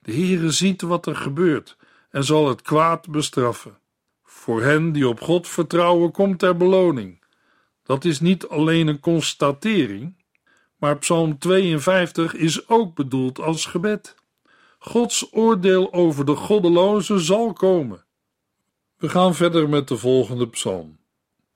De 0.00 0.12
Heere 0.12 0.50
ziet 0.50 0.82
wat 0.82 1.06
er 1.06 1.16
gebeurt 1.16 1.76
en 2.10 2.24
zal 2.24 2.48
het 2.48 2.62
kwaad 2.62 3.10
bestraffen. 3.10 3.78
Voor 4.24 4.62
hen 4.62 4.92
die 4.92 5.08
op 5.08 5.20
God 5.20 5.48
vertrouwen 5.48 6.10
komt 6.10 6.42
er 6.42 6.56
beloning. 6.56 7.22
Dat 7.82 8.04
is 8.04 8.20
niet 8.20 8.48
alleen 8.48 8.86
een 8.86 9.00
constatering, 9.00 10.23
maar 10.84 10.98
Psalm 10.98 11.38
52 11.38 12.34
is 12.34 12.68
ook 12.68 12.94
bedoeld 12.94 13.40
als 13.40 13.66
gebed. 13.66 14.14
Gods 14.78 15.28
oordeel 15.32 15.92
over 15.92 16.24
de 16.24 16.36
goddelozen 16.36 17.20
zal 17.20 17.52
komen. 17.52 18.04
We 18.96 19.08
gaan 19.08 19.34
verder 19.34 19.68
met 19.68 19.88
de 19.88 19.96
volgende 19.96 20.48
psalm. 20.48 20.98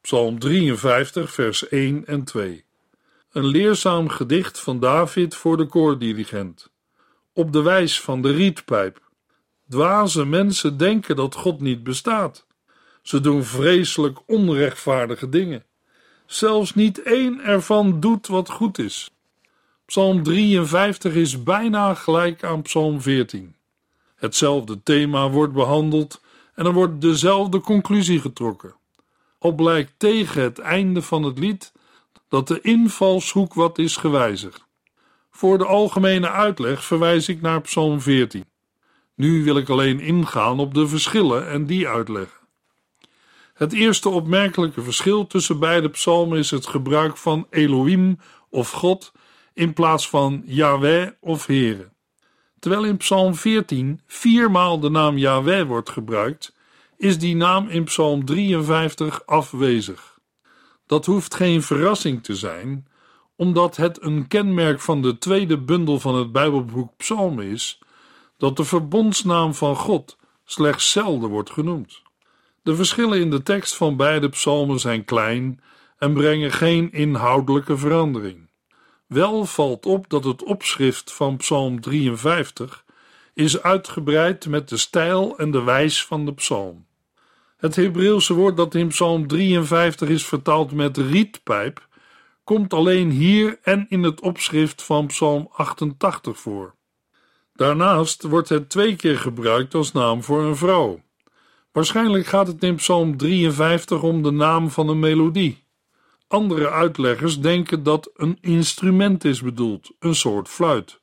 Psalm 0.01 0.39
53, 0.39 1.33
vers 1.33 1.69
1 1.69 2.07
en 2.07 2.25
2. 2.25 2.65
Een 3.33 3.47
leerzaam 3.47 4.09
gedicht 4.09 4.61
van 4.61 4.81
David 4.81 5.35
voor 5.35 5.57
de 5.57 5.67
koordirigent. 5.67 6.71
Op 7.33 7.53
de 7.53 7.63
wijs 7.63 8.01
van 8.01 8.23
de 8.23 8.31
rietpijp. 8.31 9.01
Dwaze 9.69 10.25
mensen 10.25 10.77
denken 10.77 11.17
dat 11.17 11.35
God 11.35 11.61
niet 11.61 11.83
bestaat. 11.83 12.47
Ze 13.03 13.21
doen 13.21 13.45
vreselijk 13.45 14.19
onrechtvaardige 14.27 15.29
dingen. 15.29 15.65
Zelfs 16.27 16.75
niet 16.75 17.03
één 17.03 17.41
ervan 17.41 18.01
doet 18.01 18.27
wat 18.27 18.51
goed 18.51 18.79
is. 18.79 19.11
Psalm 19.89 20.23
53 20.23 21.15
is 21.15 21.43
bijna 21.43 21.95
gelijk 21.95 22.45
aan 22.45 22.63
Psalm 22.63 23.01
14. 23.01 23.55
Hetzelfde 24.17 24.83
thema 24.83 25.31
wordt 25.31 25.53
behandeld 25.53 26.21
en 26.55 26.67
er 26.67 26.73
wordt 26.73 27.01
dezelfde 27.01 27.61
conclusie 27.61 28.21
getrokken. 28.21 28.75
Al 29.39 29.53
blijkt 29.53 29.93
tegen 29.97 30.43
het 30.43 30.59
einde 30.59 31.03
van 31.03 31.23
het 31.23 31.39
lied 31.39 31.73
dat 32.29 32.49
de 32.49 32.61
invalshoek 32.61 33.55
wat 33.55 33.79
is 33.79 33.97
gewijzigd. 33.97 34.65
Voor 35.31 35.59
de 35.59 35.67
algemene 35.67 36.31
uitleg 36.31 36.85
verwijs 36.85 37.29
ik 37.29 37.41
naar 37.41 37.61
Psalm 37.61 38.01
14. 38.01 38.45
Nu 39.15 39.45
wil 39.45 39.57
ik 39.57 39.69
alleen 39.69 40.01
ingaan 40.01 40.59
op 40.59 40.75
de 40.75 40.89
verschillen 40.89 41.49
en 41.49 41.67
die 41.67 41.89
uitleggen. 41.89 42.41
Het 43.55 43.73
eerste 43.73 44.09
opmerkelijke 44.09 44.83
verschil 44.83 45.27
tussen 45.27 45.59
beide 45.59 45.89
psalmen 45.89 46.39
is 46.39 46.51
het 46.51 46.67
gebruik 46.67 47.17
van 47.17 47.47
Elohim 47.51 48.19
of 48.49 48.71
God 48.71 49.13
in 49.59 49.73
plaats 49.73 50.09
van 50.09 50.43
Yahweh 50.45 51.11
of 51.21 51.47
Heere. 51.47 51.89
Terwijl 52.59 52.85
in 52.85 52.97
Psalm 52.97 53.35
14 53.35 54.01
viermaal 54.07 54.81
de 54.81 54.91
naam 54.91 55.19
Yahweh 55.19 55.67
wordt 55.67 55.91
gebruikt, 55.91 56.55
is 56.97 57.19
die 57.19 57.37
naam 57.37 57.69
in 57.69 57.85
Psalm 57.85 58.25
53 58.25 59.27
afwezig. 59.27 60.19
Dat 60.87 61.07
hoeft 61.07 61.35
geen 61.35 61.63
verrassing 61.63 62.25
te 62.25 62.35
zijn, 62.35 62.87
omdat 63.37 63.77
het 63.77 64.03
een 64.03 64.29
kenmerk 64.29 64.81
van 64.81 65.03
de 65.03 65.19
tweede 65.19 65.59
bundel 65.59 66.01
van 66.01 66.15
het 66.15 66.33
Bijbelboek 66.33 66.97
Psalm 66.97 67.41
is, 67.41 67.79
dat 68.37 68.57
de 68.57 68.65
verbondsnaam 68.65 69.55
van 69.55 69.77
God 69.77 70.17
slechts 70.45 70.91
zelden 70.91 71.31
wordt 71.31 71.51
genoemd. 71.51 72.03
De 72.63 72.75
verschillen 72.75 73.21
in 73.21 73.31
de 73.31 73.43
tekst 73.43 73.77
van 73.77 73.97
beide 73.97 74.29
psalmen 74.29 74.81
zijn 74.81 75.05
klein 75.05 75.61
en 75.99 76.13
brengen 76.13 76.53
geen 76.53 76.93
inhoudelijke 76.93 77.77
verandering. 77.77 78.48
Wel 79.09 79.45
valt 79.45 79.87
op 79.87 80.09
dat 80.11 80.25
het 80.25 80.43
opschrift 80.43 81.13
van 81.13 81.37
Psalm 81.37 81.81
53 81.81 82.85
is 83.35 83.63
uitgebreid 83.63 84.47
met 84.47 84.69
de 84.69 84.77
stijl 84.77 85.39
en 85.39 85.51
de 85.51 85.63
wijs 85.63 86.05
van 86.05 86.25
de 86.25 86.35
psalm. 86.35 86.87
Het 87.57 87.77
Hebreeuwse 87.77 88.35
woord 88.35 88.57
dat 88.57 88.75
in 88.75 88.89
Psalm 88.89 89.27
53 89.27 90.09
is 90.09 90.27
vertaald 90.27 90.73
met 90.73 90.97
rietpijp, 90.97 91.89
komt 92.45 92.75
alleen 92.75 93.11
hier 93.11 93.59
en 93.63 93.87
in 93.89 94.03
het 94.03 94.21
opschrift 94.21 94.83
van 94.83 95.07
Psalm 95.07 95.49
88 95.53 96.39
voor. 96.39 96.75
Daarnaast 97.53 98.23
wordt 98.23 98.49
het 98.49 98.71
twee 98.71 98.97
keer 98.97 99.19
gebruikt 99.19 99.75
als 99.75 99.93
naam 99.93 100.23
voor 100.23 100.43
een 100.43 100.57
vrouw. 100.57 101.01
Waarschijnlijk 101.73 102.27
gaat 102.27 102.47
het 102.47 102.63
in 102.63 102.75
Psalm 102.75 103.17
53 103.17 104.03
om 104.03 104.23
de 104.23 104.31
naam 104.31 104.71
van 104.71 104.89
een 104.89 104.99
melodie. 104.99 105.67
Andere 106.29 106.71
uitleggers 106.71 107.41
denken 107.41 107.83
dat 107.83 108.11
een 108.15 108.39
instrument 108.41 109.25
is 109.25 109.43
bedoeld, 109.43 109.91
een 109.99 110.15
soort 110.15 110.49
fluit. 110.49 110.99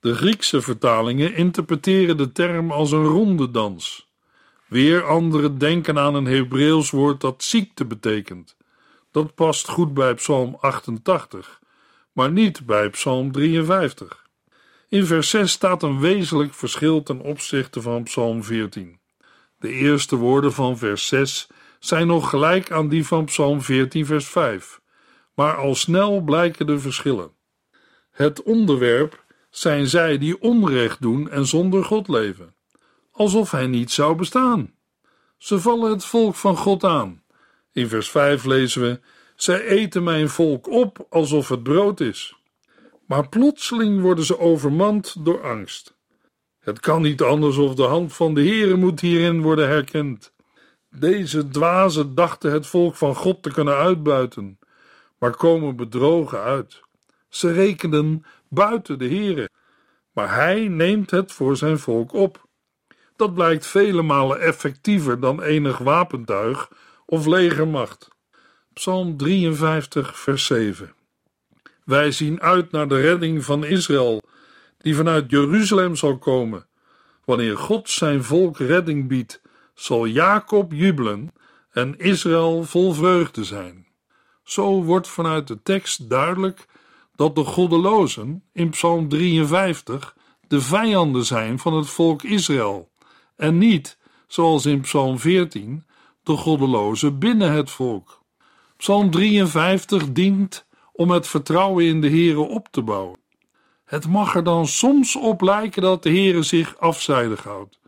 De 0.00 0.14
Griekse 0.14 0.60
vertalingen 0.60 1.34
interpreteren 1.34 2.16
de 2.16 2.32
term 2.32 2.70
als 2.70 2.92
een 2.92 3.04
ronde 3.04 3.50
dans. 3.50 4.08
Weer 4.66 5.04
anderen 5.04 5.58
denken 5.58 5.98
aan 5.98 6.14
een 6.14 6.26
Hebreeuws 6.26 6.90
woord 6.90 7.20
dat 7.20 7.42
ziekte 7.42 7.84
betekent. 7.84 8.56
Dat 9.10 9.34
past 9.34 9.68
goed 9.68 9.94
bij 9.94 10.14
Psalm 10.14 10.56
88, 10.60 11.60
maar 12.12 12.30
niet 12.30 12.66
bij 12.66 12.90
Psalm 12.90 13.32
53. 13.32 14.26
In 14.88 15.06
vers 15.06 15.30
6 15.30 15.50
staat 15.50 15.82
een 15.82 16.00
wezenlijk 16.00 16.54
verschil 16.54 17.02
ten 17.02 17.20
opzichte 17.20 17.80
van 17.82 18.02
Psalm 18.02 18.44
14. 18.44 18.98
De 19.58 19.68
eerste 19.68 20.16
woorden 20.16 20.52
van 20.52 20.78
vers 20.78 21.06
6 21.06 21.48
zijn 21.78 22.06
nog 22.06 22.30
gelijk 22.30 22.70
aan 22.70 22.88
die 22.88 23.06
van 23.06 23.24
Psalm 23.24 23.62
14, 23.62 24.06
vers 24.06 24.28
5, 24.28 24.80
maar 25.34 25.56
al 25.56 25.74
snel 25.74 26.20
blijken 26.20 26.66
de 26.66 26.78
verschillen. 26.78 27.30
Het 28.10 28.42
onderwerp 28.42 29.24
zijn 29.50 29.86
zij 29.86 30.18
die 30.18 30.40
onrecht 30.40 31.02
doen 31.02 31.30
en 31.30 31.46
zonder 31.46 31.84
God 31.84 32.08
leven, 32.08 32.54
alsof 33.10 33.50
hij 33.50 33.66
niet 33.66 33.90
zou 33.90 34.14
bestaan. 34.16 34.74
Ze 35.38 35.60
vallen 35.60 35.90
het 35.90 36.04
volk 36.04 36.34
van 36.34 36.56
God 36.56 36.84
aan. 36.84 37.22
In 37.72 37.88
vers 37.88 38.10
5 38.10 38.44
lezen 38.44 38.82
we: 38.82 39.00
Zij 39.34 39.64
eten 39.64 40.02
mijn 40.02 40.28
volk 40.28 40.70
op 40.70 41.06
alsof 41.10 41.48
het 41.48 41.62
brood 41.62 42.00
is. 42.00 42.36
Maar 43.06 43.28
plotseling 43.28 44.00
worden 44.00 44.24
ze 44.24 44.38
overmand 44.38 45.24
door 45.24 45.42
angst. 45.42 45.96
Het 46.58 46.80
kan 46.80 47.02
niet 47.02 47.22
anders 47.22 47.56
of 47.56 47.74
de 47.74 47.82
hand 47.82 48.12
van 48.12 48.34
de 48.34 48.40
Heere 48.40 48.76
moet 48.76 49.00
hierin 49.00 49.42
worden 49.42 49.68
herkend. 49.68 50.32
Deze 50.98 51.48
dwazen 51.48 52.14
dachten 52.14 52.52
het 52.52 52.66
volk 52.66 52.94
van 52.94 53.14
God 53.14 53.42
te 53.42 53.52
kunnen 53.52 53.76
uitbuiten, 53.76 54.58
maar 55.18 55.36
komen 55.36 55.76
bedrogen 55.76 56.40
uit. 56.40 56.80
Ze 57.28 57.52
rekenden 57.52 58.24
buiten 58.48 58.98
de 58.98 59.08
Heere, 59.08 59.50
maar 60.12 60.34
hij 60.34 60.68
neemt 60.68 61.10
het 61.10 61.32
voor 61.32 61.56
zijn 61.56 61.78
volk 61.78 62.12
op. 62.12 62.44
Dat 63.16 63.34
blijkt 63.34 63.66
vele 63.66 64.02
malen 64.02 64.40
effectiever 64.40 65.20
dan 65.20 65.42
enig 65.42 65.78
wapentuig 65.78 66.70
of 67.06 67.26
legermacht. 67.26 68.08
Psalm 68.72 69.16
53, 69.16 70.18
vers 70.18 70.46
7. 70.46 70.94
Wij 71.84 72.10
zien 72.10 72.40
uit 72.40 72.70
naar 72.70 72.88
de 72.88 73.00
redding 73.00 73.44
van 73.44 73.64
Israël, 73.64 74.22
die 74.78 74.94
vanuit 74.96 75.30
Jeruzalem 75.30 75.96
zal 75.96 76.18
komen. 76.18 76.66
Wanneer 77.24 77.58
God 77.58 77.90
zijn 77.90 78.24
volk 78.24 78.58
redding 78.58 79.08
biedt, 79.08 79.40
zal 79.76 80.06
Jacob 80.06 80.72
jubelen 80.72 81.32
en 81.70 81.98
Israël 81.98 82.64
vol 82.64 82.92
vreugde 82.92 83.44
zijn. 83.44 83.86
Zo 84.44 84.82
wordt 84.82 85.08
vanuit 85.08 85.48
de 85.48 85.62
tekst 85.62 86.10
duidelijk 86.10 86.66
dat 87.14 87.34
de 87.34 87.44
goddelozen 87.44 88.44
in 88.52 88.70
Psalm 88.70 89.08
53 89.08 90.16
de 90.48 90.60
vijanden 90.60 91.24
zijn 91.24 91.58
van 91.58 91.74
het 91.74 91.88
volk 91.88 92.22
Israël 92.22 92.90
en 93.36 93.58
niet, 93.58 93.98
zoals 94.26 94.66
in 94.66 94.80
Psalm 94.80 95.18
14, 95.18 95.84
de 96.22 96.36
goddelozen 96.36 97.18
binnen 97.18 97.52
het 97.52 97.70
volk. 97.70 98.22
Psalm 98.76 99.10
53 99.10 100.12
dient 100.12 100.66
om 100.92 101.10
het 101.10 101.26
vertrouwen 101.26 101.84
in 101.84 102.00
de 102.00 102.08
Heere 102.08 102.40
op 102.40 102.68
te 102.70 102.82
bouwen. 102.82 103.18
Het 103.84 104.08
mag 104.08 104.34
er 104.34 104.44
dan 104.44 104.66
soms 104.66 105.16
op 105.16 105.40
lijken 105.40 105.82
dat 105.82 106.02
de 106.02 106.10
Heere 106.10 106.42
zich 106.42 106.78
afzijdig 106.78 107.42
houdt, 107.42 107.78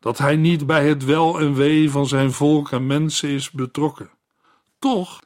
dat 0.00 0.18
hij 0.18 0.36
niet 0.36 0.66
bij 0.66 0.88
het 0.88 1.04
wel 1.04 1.40
en 1.40 1.54
wee 1.54 1.90
van 1.90 2.06
zijn 2.06 2.32
volk 2.32 2.70
en 2.70 2.86
mensen 2.86 3.28
is 3.28 3.50
betrokken. 3.50 4.10
Toch 4.78 5.20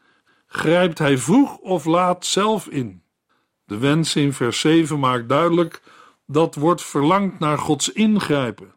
grijpt 0.47 0.99
hij 0.99 1.19
vroeg 1.19 1.57
of 1.57 1.85
laat 1.85 2.27
zelf 2.27 2.67
in. 2.67 3.03
De 3.65 3.79
wens 3.79 4.17
in 4.17 4.33
vers 4.33 4.61
7 4.61 4.99
maakt 4.99 5.29
duidelijk 5.29 5.83
dat 6.27 6.55
wordt 6.55 6.83
verlangd 6.83 7.39
naar 7.39 7.59
Gods 7.59 7.93
ingrijpen. 7.93 8.75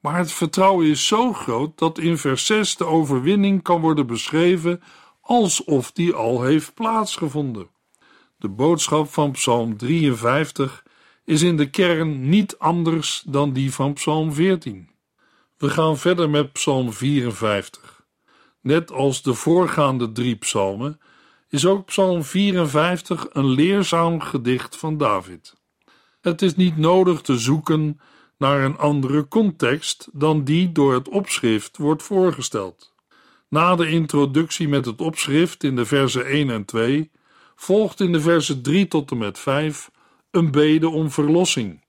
Maar 0.00 0.16
het 0.16 0.32
vertrouwen 0.32 0.86
is 0.86 1.06
zo 1.06 1.32
groot 1.32 1.78
dat 1.78 1.98
in 1.98 2.18
vers 2.18 2.46
6 2.46 2.76
de 2.76 2.84
overwinning 2.84 3.62
kan 3.62 3.80
worden 3.80 4.06
beschreven 4.06 4.82
alsof 5.20 5.92
die 5.92 6.12
al 6.12 6.42
heeft 6.42 6.74
plaatsgevonden. 6.74 7.68
De 8.36 8.48
boodschap 8.48 9.12
van 9.12 9.30
Psalm 9.30 9.76
53 9.76 10.84
is 11.24 11.42
in 11.42 11.56
de 11.56 11.70
kern 11.70 12.28
niet 12.28 12.58
anders 12.58 13.22
dan 13.26 13.52
die 13.52 13.74
van 13.74 13.92
Psalm 13.92 14.32
14. 14.32 14.89
We 15.60 15.70
gaan 15.70 15.98
verder 15.98 16.30
met 16.30 16.52
Psalm 16.52 16.92
54. 16.92 18.04
Net 18.60 18.92
als 18.92 19.22
de 19.22 19.34
voorgaande 19.34 20.12
drie 20.12 20.36
psalmen 20.36 21.00
is 21.48 21.66
ook 21.66 21.86
Psalm 21.86 22.24
54 22.24 23.26
een 23.32 23.48
leerzaam 23.48 24.20
gedicht 24.20 24.76
van 24.76 24.96
David. 24.96 25.56
Het 26.20 26.42
is 26.42 26.56
niet 26.56 26.76
nodig 26.76 27.20
te 27.20 27.38
zoeken 27.38 28.00
naar 28.38 28.60
een 28.60 28.76
andere 28.78 29.28
context 29.28 30.08
dan 30.12 30.44
die 30.44 30.72
door 30.72 30.94
het 30.94 31.08
opschrift 31.08 31.76
wordt 31.76 32.02
voorgesteld. 32.02 32.94
Na 33.48 33.76
de 33.76 33.88
introductie 33.88 34.68
met 34.68 34.84
het 34.84 35.00
opschrift 35.00 35.62
in 35.62 35.76
de 35.76 35.84
versen 35.84 36.26
1 36.26 36.50
en 36.50 36.64
2 36.64 37.10
volgt 37.54 38.00
in 38.00 38.12
de 38.12 38.20
versen 38.20 38.62
3 38.62 38.88
tot 38.88 39.10
en 39.10 39.18
met 39.18 39.38
5 39.38 39.90
een 40.30 40.50
bede 40.50 40.88
om 40.88 41.10
verlossing, 41.10 41.84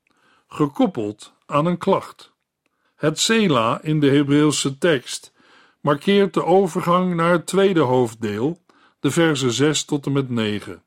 gekoppeld 0.47 1.33
aan 1.45 1.65
een 1.65 1.77
klacht. 1.77 2.30
Het 3.01 3.19
Sela 3.19 3.79
in 3.81 3.99
de 3.99 4.09
Hebreeuwse 4.09 4.77
tekst 4.77 5.33
markeert 5.79 6.33
de 6.33 6.45
overgang 6.45 7.15
naar 7.15 7.31
het 7.31 7.45
tweede 7.45 7.79
hoofddeel, 7.79 8.61
de 8.99 9.11
versen 9.11 9.51
6 9.51 9.83
tot 9.83 10.05
en 10.05 10.11
met 10.11 10.29
9, 10.29 10.83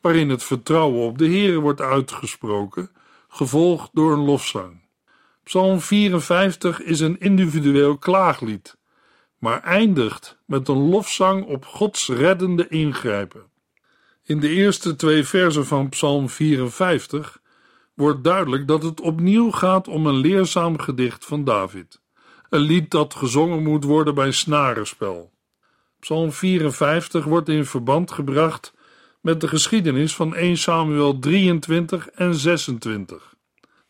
waarin 0.00 0.28
het 0.28 0.42
vertrouwen 0.42 1.06
op 1.06 1.18
de 1.18 1.26
Heer 1.26 1.58
wordt 1.58 1.80
uitgesproken, 1.80 2.90
gevolgd 3.28 3.90
door 3.92 4.12
een 4.12 4.24
lofzang. 4.24 4.80
Psalm 5.44 5.80
54 5.80 6.82
is 6.82 7.00
een 7.00 7.20
individueel 7.20 7.98
klaaglied, 7.98 8.76
maar 9.38 9.62
eindigt 9.62 10.38
met 10.46 10.68
een 10.68 10.88
lofzang 10.88 11.44
op 11.44 11.64
Gods 11.64 12.08
reddende 12.08 12.68
ingrijpen. 12.68 13.42
In 14.24 14.40
de 14.40 14.48
eerste 14.48 14.96
twee 14.96 15.24
versen 15.24 15.66
van 15.66 15.88
Psalm 15.88 16.28
54 16.28 17.42
wordt 17.94 18.24
duidelijk 18.24 18.68
dat 18.68 18.82
het 18.82 19.00
opnieuw 19.00 19.50
gaat 19.50 19.88
om 19.88 20.06
een 20.06 20.16
leerzaam 20.16 20.78
gedicht 20.78 21.24
van 21.24 21.44
David, 21.44 22.00
een 22.48 22.60
lied 22.60 22.90
dat 22.90 23.14
gezongen 23.14 23.62
moet 23.62 23.84
worden 23.84 24.14
bij 24.14 24.30
snarenspel. 24.30 25.32
Psalm 26.00 26.32
54 26.32 27.24
wordt 27.24 27.48
in 27.48 27.64
verband 27.64 28.10
gebracht 28.10 28.74
met 29.20 29.40
de 29.40 29.48
geschiedenis 29.48 30.14
van 30.14 30.34
1 30.34 30.56
Samuel 30.56 31.18
23 31.18 32.08
en 32.08 32.34
26. 32.34 33.34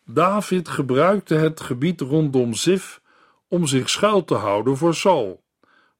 David 0.05 0.69
gebruikte 0.69 1.35
het 1.35 1.61
gebied 1.61 2.01
rondom 2.01 2.53
Zif 2.53 3.01
om 3.47 3.65
zich 3.65 3.89
schuil 3.89 4.23
te 4.23 4.35
houden 4.35 4.77
voor 4.77 4.95
Saul, 4.95 5.43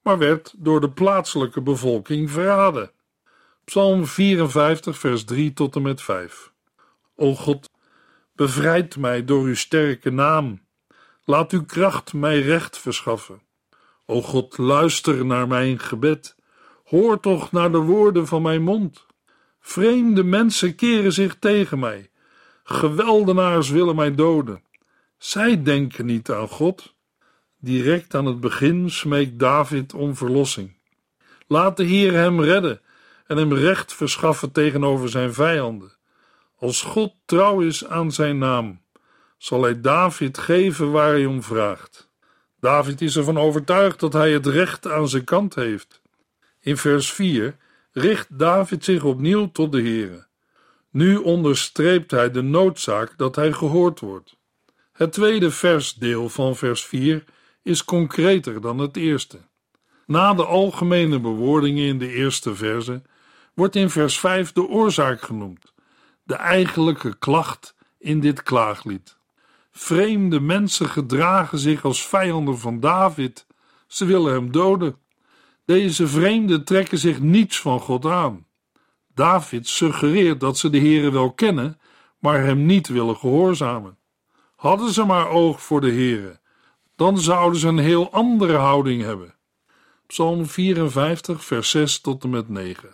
maar 0.02 0.18
werd 0.18 0.54
door 0.58 0.82
de 0.82 0.90
plaatselijke 0.90 1.62
bevolking 1.62 2.32
verraden. 2.32 2.92
Psalm 3.64 4.06
54, 4.06 4.98
vers 4.98 5.24
3 5.24 5.54
tot 5.54 5.76
en 5.76 5.82
met 5.82 6.02
5. 6.02 6.52
O 7.16 7.36
God, 7.36 7.70
bevrijd 8.36 8.98
mij 8.98 9.26
door 9.26 9.44
uw 9.44 9.56
sterke 9.56 10.10
naam. 10.10 10.62
Laat 11.24 11.52
uw 11.52 11.66
kracht 11.66 12.14
mij 12.14 12.42
recht 12.42 12.78
verschaffen. 12.78 13.42
O 14.06 14.22
God, 14.22 14.58
luister 14.58 15.26
naar 15.26 15.48
mijn 15.48 15.80
gebed. 15.80 16.36
Hoor 16.84 17.20
toch 17.20 17.52
naar 17.52 17.72
de 17.72 17.78
woorden 17.78 18.28
van 18.28 18.42
mijn 18.42 18.62
mond. 18.62 19.06
Vreemde 19.60 20.24
mensen 20.24 20.76
keren 20.76 21.14
zich 21.14 21.36
tegen 21.40 21.80
mij. 21.80 22.10
Geweldenaars 22.64 23.70
willen 23.70 23.96
mij 23.96 24.16
doden. 24.16 24.64
Zij 25.18 25.64
denken 25.64 26.06
niet 26.06 26.32
aan 26.32 26.48
God. 26.48 26.94
Direct 27.60 28.16
aan 28.16 28.26
het 28.26 28.40
begin 28.40 28.90
smeekt 28.90 29.40
David 29.40 29.94
om 29.94 30.16
verlossing. 30.16 30.78
Laat 31.48 31.78
de 31.78 31.84
Heer 31.84 32.14
hem 32.14 32.42
redden 32.42 32.82
en 33.28 33.38
hem 33.38 33.54
recht 33.54 33.94
verschaffen 33.94 34.52
tegenover 34.52 35.10
zijn 35.10 35.34
vijanden. 35.34 35.95
Als 36.66 36.82
God 36.82 37.14
trouw 37.26 37.62
is 37.62 37.86
aan 37.86 38.12
zijn 38.12 38.38
naam, 38.38 38.82
zal 39.38 39.64
hij 39.64 39.82
David 39.82 40.38
geven 40.38 40.92
waar 40.92 41.12
hij 41.12 41.26
om 41.26 41.44
vraagt. 41.44 42.10
David 42.60 43.02
is 43.02 43.16
ervan 43.16 43.38
overtuigd 43.38 44.00
dat 44.00 44.14
hij 44.14 44.32
het 44.32 44.46
recht 44.46 44.88
aan 44.88 45.10
zijn 45.10 45.24
kant 45.24 45.56
heeft. 45.56 46.02
In 46.60 46.78
vers 46.78 47.12
4 47.12 47.58
richt 47.92 48.40
David 48.40 48.84
zich 48.84 49.04
opnieuw 49.04 49.52
tot 49.52 49.72
de 49.72 49.82
Heere. 49.82 50.28
Nu 50.92 51.18
onderstreept 51.18 52.12
hij 52.12 52.32
de 52.32 52.42
noodzaak 52.42 53.18
dat 53.18 53.36
hij 53.36 53.52
gehoord 53.52 54.00
wordt. 54.00 54.38
Het 54.92 55.14
tweede 55.14 55.52
versdeel 55.52 56.30
van 56.30 56.56
vers 56.56 56.86
4 56.86 57.24
is 57.64 57.84
concreter 57.84 58.62
dan 58.62 58.78
het 58.78 58.98
eerste. 58.98 59.38
Na 60.06 60.34
de 60.34 60.46
algemene 60.46 61.20
bewoordingen 61.20 61.86
in 61.86 61.98
de 61.98 62.14
eerste 62.14 62.56
verse 62.56 63.02
wordt 63.54 63.76
in 63.76 63.90
vers 63.90 64.20
5 64.20 64.52
de 64.52 64.68
oorzaak 64.68 65.22
genoemd, 65.22 65.74
de 66.26 66.36
eigenlijke 66.36 67.18
klacht 67.18 67.76
in 67.98 68.20
dit 68.20 68.44
klaaglied. 68.44 69.18
Vreemde 69.72 70.40
mensen 70.40 70.90
gedragen 70.90 71.58
zich 71.58 71.84
als 71.84 72.08
vijanden 72.08 72.60
van 72.60 72.80
David. 72.80 73.48
Ze 73.88 74.06
willen 74.06 74.34
hem 74.34 74.52
doden. 74.52 74.98
Deze 75.66 76.08
vreemden 76.08 76.64
trekken 76.64 76.98
zich 76.98 77.20
niets 77.20 77.60
van 77.60 77.80
God 77.80 78.06
aan. 78.06 78.46
David 79.14 79.68
suggereert 79.68 80.40
dat 80.40 80.58
ze 80.58 80.70
de 80.70 80.80
Heere 80.80 81.12
wel 81.12 81.34
kennen, 81.34 81.80
maar 82.20 82.44
hem 82.44 82.66
niet 82.66 82.88
willen 82.88 83.16
gehoorzamen. 83.16 83.98
Hadden 84.56 84.92
ze 84.92 85.06
maar 85.06 85.30
oog 85.30 85.62
voor 85.62 85.82
de 85.82 85.92
Heere, 85.92 86.40
dan 86.96 87.18
zouden 87.18 87.60
ze 87.60 87.68
een 87.68 87.78
heel 87.78 88.12
andere 88.12 88.56
houding 88.56 89.02
hebben. 89.02 89.36
Psalm 90.08 90.46
54, 90.46 91.44
vers 91.44 91.70
6 91.70 92.00
tot 92.02 92.24
en 92.24 92.30
met 92.30 92.50
9. 92.50 92.90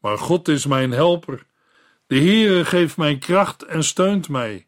Maar 0.00 0.18
God 0.18 0.48
is 0.48 0.66
mijn 0.66 0.90
helper. 0.90 1.46
De 2.10 2.18
Heere 2.18 2.64
geeft 2.64 2.96
mij 2.96 3.18
kracht 3.18 3.62
en 3.62 3.84
steunt 3.84 4.28
mij. 4.28 4.66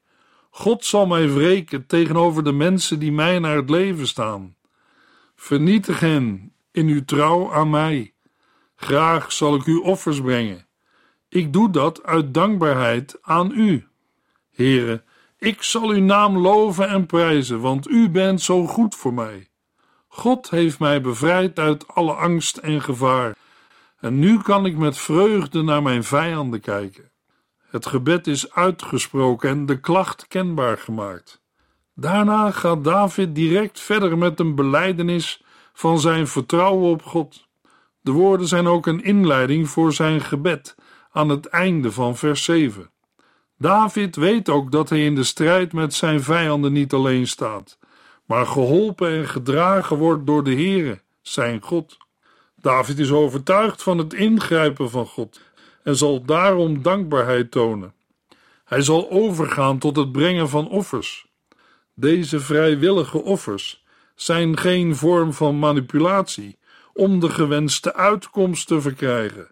God 0.51 0.85
zal 0.85 1.07
mij 1.07 1.33
wreken 1.33 1.87
tegenover 1.87 2.45
de 2.45 2.53
mensen 2.53 2.99
die 2.99 3.13
mij 3.13 3.39
naar 3.39 3.57
het 3.57 3.71
leven 3.71 4.07
staan. 4.07 4.57
Vernietig 5.37 6.01
hen 6.01 6.53
in 6.71 6.87
uw 6.87 7.05
trouw 7.05 7.53
aan 7.53 7.71
mij. 7.71 8.15
Graag 8.77 9.33
zal 9.33 9.55
ik 9.55 9.67
u 9.67 9.77
offers 9.77 10.21
brengen. 10.21 10.67
Ik 11.29 11.53
doe 11.53 11.71
dat 11.71 12.03
uit 12.03 12.35
dankbaarheid 12.35 13.19
aan 13.23 13.51
u. 13.55 13.87
Heere, 14.55 15.03
ik 15.39 15.63
zal 15.63 15.89
uw 15.89 16.03
naam 16.03 16.39
loven 16.39 16.89
en 16.89 17.07
prijzen, 17.07 17.61
want 17.61 17.89
u 17.89 18.11
bent 18.11 18.41
zo 18.43 18.67
goed 18.67 18.95
voor 18.95 19.15
mij. 19.15 19.49
God 20.09 20.51
heeft 20.51 20.79
mij 20.79 21.01
bevrijd 21.01 21.59
uit 21.59 21.89
alle 21.89 22.13
angst 22.13 22.57
en 22.57 22.83
gevaar. 22.83 23.37
En 24.01 24.19
nu 24.19 24.39
kan 24.39 24.67
ik 24.67 24.77
met 24.77 24.99
vreugde 24.99 25.63
naar 25.63 25.83
mijn 25.83 26.05
vijanden 26.05 26.61
kijken. 26.61 27.12
Het 27.73 27.87
gebed 27.87 28.27
is 28.27 28.53
uitgesproken 28.53 29.51
en 29.51 29.67
de 29.67 29.81
klacht 29.81 30.29
kenbaar 30.29 30.79
gemaakt. 30.79 31.43
Daarna 31.95 32.51
gaat 32.51 32.85
David 32.85 33.35
direct 33.35 33.81
verder 33.81 34.19
met 34.19 34.41
een 34.41 34.55
belijdenis 34.55 35.43
van 35.73 36.01
zijn 36.01 36.27
vertrouwen 36.27 36.91
op 36.91 37.03
God. 37.03 37.49
De 38.01 38.11
woorden 38.11 38.47
zijn 38.47 38.67
ook 38.67 38.87
een 38.87 39.05
inleiding 39.05 39.69
voor 39.69 39.93
zijn 39.93 40.21
gebed 40.21 40.75
aan 41.11 41.29
het 41.29 41.47
einde 41.47 41.93
van 41.93 42.17
vers 42.17 42.45
7. 42.45 42.91
David 43.59 44.17
weet 44.17 44.49
ook 44.49 44.73
dat 44.73 44.89
hij 44.89 45.05
in 45.05 45.15
de 45.15 45.25
strijd 45.25 45.73
met 45.73 45.95
zijn 45.95 46.23
vijanden 46.23 46.73
niet 46.73 46.93
alleen 46.93 47.27
staat, 47.27 47.79
maar 48.27 48.47
geholpen 48.47 49.09
en 49.09 49.29
gedragen 49.29 49.97
wordt 49.97 50.27
door 50.27 50.45
de 50.45 50.55
Heere, 50.55 51.01
zijn 51.23 51.63
God. 51.63 51.97
David 52.57 52.99
is 52.99 53.13
overtuigd 53.13 53.83
van 53.83 53.99
het 53.99 54.15
ingrijpen 54.15 54.91
van 54.91 55.07
God 55.07 55.41
en 55.83 55.97
zal 55.97 56.25
daarom 56.25 56.83
dankbaarheid 56.83 57.51
tonen. 57.51 57.95
Hij 58.65 58.83
zal 58.83 59.11
overgaan 59.11 59.79
tot 59.79 59.97
het 59.97 60.13
brengen 60.13 60.49
van 60.49 60.69
offers. 60.69 61.27
Deze 61.95 62.41
vrijwillige 62.41 63.23
offers 63.23 63.85
zijn 64.15 64.59
geen 64.59 64.97
vorm 64.97 65.33
van 65.33 65.59
manipulatie 65.59 66.59
om 66.95 67.21
de 67.21 67.31
gewenste 67.31 67.95
uitkomst 67.95 68.67
te 68.67 68.81
verkrijgen, 68.81 69.51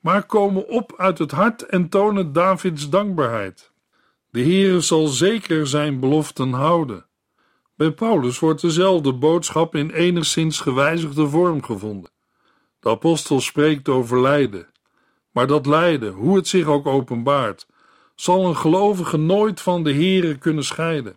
maar 0.00 0.26
komen 0.26 0.68
op 0.68 0.94
uit 0.96 1.18
het 1.18 1.30
hart 1.30 1.66
en 1.66 1.88
tonen 1.88 2.32
Davids 2.32 2.88
dankbaarheid. 2.88 3.72
De 4.30 4.40
Heere 4.42 4.80
zal 4.80 5.06
zeker 5.06 5.66
zijn 5.66 6.00
beloften 6.00 6.52
houden. 6.52 7.06
Bij 7.76 7.90
Paulus 7.90 8.38
wordt 8.38 8.60
dezelfde 8.60 9.12
boodschap 9.12 9.74
in 9.74 9.90
enigszins 9.90 10.60
gewijzigde 10.60 11.28
vorm 11.28 11.62
gevonden. 11.62 12.10
De 12.80 12.88
apostel 12.88 13.40
spreekt 13.40 13.88
over 13.88 14.20
lijden, 14.20 14.66
maar 15.38 15.46
dat 15.46 15.66
lijden, 15.66 16.12
hoe 16.12 16.36
het 16.36 16.48
zich 16.48 16.66
ook 16.66 16.86
openbaart, 16.86 17.66
zal 18.14 18.46
een 18.46 18.56
gelovige 18.56 19.16
nooit 19.16 19.60
van 19.60 19.84
de 19.84 19.92
Heere 19.92 20.38
kunnen 20.38 20.64
scheiden. 20.64 21.16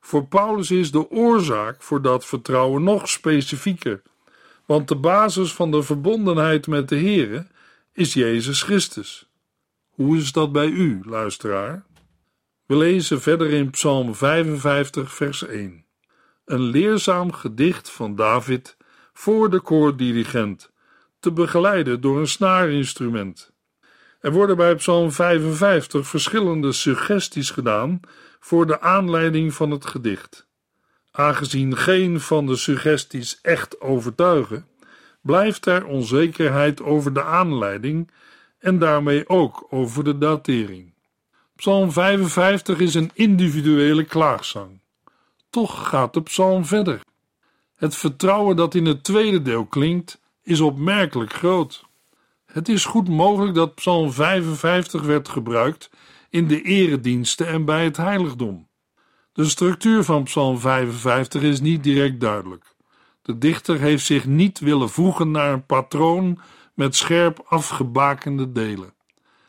Voor 0.00 0.26
Paulus 0.26 0.70
is 0.70 0.90
de 0.90 1.10
oorzaak 1.10 1.82
voor 1.82 2.02
dat 2.02 2.26
vertrouwen 2.26 2.82
nog 2.82 3.08
specifieker, 3.08 4.02
want 4.66 4.88
de 4.88 4.96
basis 4.96 5.52
van 5.52 5.70
de 5.70 5.82
verbondenheid 5.82 6.66
met 6.66 6.88
de 6.88 6.96
Heere 6.96 7.46
is 7.92 8.14
Jezus 8.14 8.62
Christus. 8.62 9.28
Hoe 9.90 10.16
is 10.16 10.32
dat 10.32 10.52
bij 10.52 10.68
u, 10.68 11.00
luisteraar? 11.04 11.84
We 12.66 12.76
lezen 12.76 13.20
verder 13.20 13.52
in 13.52 13.70
Psalm 13.70 14.14
55, 14.14 15.14
vers 15.14 15.46
1. 15.46 15.84
Een 16.44 16.62
leerzaam 16.62 17.32
gedicht 17.32 17.90
van 17.90 18.16
David 18.16 18.76
voor 19.12 19.50
de 19.50 19.60
koordirigent, 19.60 20.70
te 21.20 21.32
begeleiden 21.32 22.00
door 22.00 22.18
een 22.18 22.28
snaarinstrument. 22.28 23.52
Er 24.20 24.32
worden 24.32 24.56
bij 24.56 24.74
Psalm 24.74 25.12
55 25.12 26.06
verschillende 26.06 26.72
suggesties 26.72 27.50
gedaan 27.50 28.00
voor 28.40 28.66
de 28.66 28.80
aanleiding 28.80 29.54
van 29.54 29.70
het 29.70 29.86
gedicht. 29.86 30.46
Aangezien 31.10 31.76
geen 31.76 32.20
van 32.20 32.46
de 32.46 32.56
suggesties 32.56 33.38
echt 33.42 33.80
overtuigen, 33.80 34.66
blijft 35.20 35.66
er 35.66 35.86
onzekerheid 35.86 36.82
over 36.82 37.12
de 37.12 37.22
aanleiding 37.22 38.10
en 38.58 38.78
daarmee 38.78 39.28
ook 39.28 39.66
over 39.70 40.04
de 40.04 40.18
datering. 40.18 40.94
Psalm 41.56 41.92
55 41.92 42.78
is 42.78 42.94
een 42.94 43.10
individuele 43.14 44.04
klaagzang. 44.04 44.80
Toch 45.50 45.88
gaat 45.88 46.14
de 46.14 46.22
psalm 46.22 46.64
verder. 46.64 47.00
Het 47.76 47.96
vertrouwen 47.96 48.56
dat 48.56 48.74
in 48.74 48.86
het 48.86 49.04
tweede 49.04 49.42
deel 49.42 49.66
klinkt, 49.66 50.20
is 50.46 50.60
opmerkelijk 50.60 51.32
groot. 51.32 51.84
Het 52.44 52.68
is 52.68 52.84
goed 52.84 53.08
mogelijk 53.08 53.54
dat 53.54 53.74
Psalm 53.74 54.12
55 54.12 55.02
werd 55.02 55.28
gebruikt 55.28 55.90
in 56.30 56.46
de 56.46 56.62
erediensten 56.62 57.46
en 57.46 57.64
bij 57.64 57.84
het 57.84 57.96
heiligdom. 57.96 58.68
De 59.32 59.44
structuur 59.44 60.04
van 60.04 60.22
Psalm 60.22 60.58
55 60.58 61.42
is 61.42 61.60
niet 61.60 61.82
direct 61.82 62.20
duidelijk. 62.20 62.74
De 63.22 63.38
dichter 63.38 63.80
heeft 63.80 64.04
zich 64.04 64.26
niet 64.26 64.58
willen 64.58 64.88
voegen 64.88 65.30
naar 65.30 65.52
een 65.52 65.66
patroon 65.66 66.40
met 66.74 66.96
scherp 66.96 67.44
afgebakende 67.46 68.52
delen. 68.52 68.94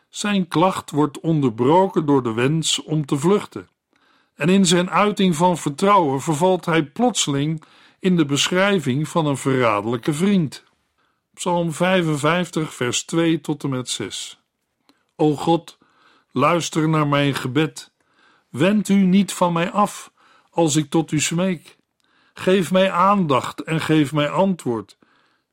Zijn 0.09 0.47
klacht 0.47 0.91
wordt 0.91 1.19
onderbroken 1.19 2.05
door 2.05 2.23
de 2.23 2.33
wens 2.33 2.83
om 2.83 3.05
te 3.05 3.17
vluchten. 3.17 3.69
En 4.35 4.49
in 4.49 4.65
zijn 4.65 4.89
uiting 4.89 5.35
van 5.35 5.57
vertrouwen 5.57 6.21
vervalt 6.21 6.65
hij 6.65 6.83
plotseling 6.83 7.63
in 7.99 8.15
de 8.15 8.25
beschrijving 8.25 9.07
van 9.07 9.25
een 9.25 9.37
verraderlijke 9.37 10.13
vriend. 10.13 10.65
Psalm 11.37 11.71
55, 11.71 12.73
vers 12.73 13.03
2 13.03 13.41
tot 13.41 13.63
en 13.63 13.69
met 13.69 13.89
6. 13.89 14.39
O 15.15 15.35
God, 15.35 15.77
luister 16.31 16.89
naar 16.89 17.07
mijn 17.07 17.35
gebed. 17.35 17.91
Wend 18.49 18.89
u 18.89 18.95
niet 18.95 19.33
van 19.33 19.53
mij 19.53 19.71
af 19.71 20.11
als 20.49 20.75
ik 20.75 20.89
tot 20.89 21.11
u 21.11 21.19
smeek. 21.19 21.77
Geef 22.33 22.71
mij 22.71 22.91
aandacht 22.91 23.61
en 23.63 23.81
geef 23.81 24.13
mij 24.13 24.29
antwoord. 24.29 24.97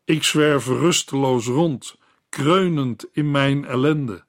Ik 0.05 0.23
zwerf 0.23 0.67
rusteloos 0.67 1.47
rond, 1.47 1.97
kreunend 2.29 3.07
in 3.13 3.31
mijn 3.31 3.65
ellende. 3.65 4.25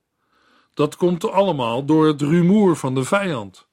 Dat 0.73 0.95
komt 0.95 1.29
allemaal 1.29 1.85
door 1.85 2.07
het 2.07 2.21
rumoer 2.21 2.75
van 2.75 2.95
de 2.95 3.03
vijand, 3.03 3.67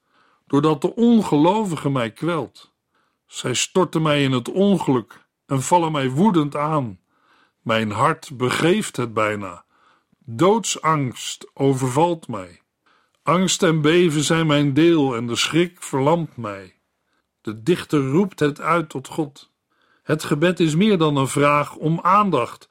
doordat 0.47 0.81
de 0.81 0.95
ongelovige 0.95 1.89
mij 1.89 2.11
kwelt. 2.11 2.71
Zij 3.25 3.53
storten 3.53 4.01
mij 4.01 4.23
in 4.23 4.31
het 4.31 4.51
ongeluk 4.51 5.25
en 5.45 5.61
vallen 5.61 5.91
mij 5.91 6.09
woedend 6.09 6.55
aan. 6.55 7.01
Mijn 7.63 7.91
hart 7.91 8.37
begeeft 8.37 8.97
het 8.97 9.13
bijna. 9.13 9.63
Doodsangst 10.19 11.51
overvalt 11.53 12.27
mij. 12.27 12.61
Angst 13.21 13.63
en 13.63 13.81
beven 13.81 14.23
zijn 14.23 14.47
mijn 14.47 14.73
deel 14.73 15.15
en 15.15 15.27
de 15.27 15.35
schrik 15.35 15.83
verlamt 15.83 16.37
mij. 16.37 16.75
De 17.41 17.63
dichter 17.63 18.07
roept 18.07 18.39
het 18.39 18.61
uit 18.61 18.89
tot 18.89 19.07
God. 19.07 19.51
Het 20.03 20.23
gebed 20.23 20.59
is 20.59 20.75
meer 20.75 20.97
dan 20.97 21.15
een 21.15 21.27
vraag 21.27 21.75
om 21.75 21.99
aandacht, 22.01 22.67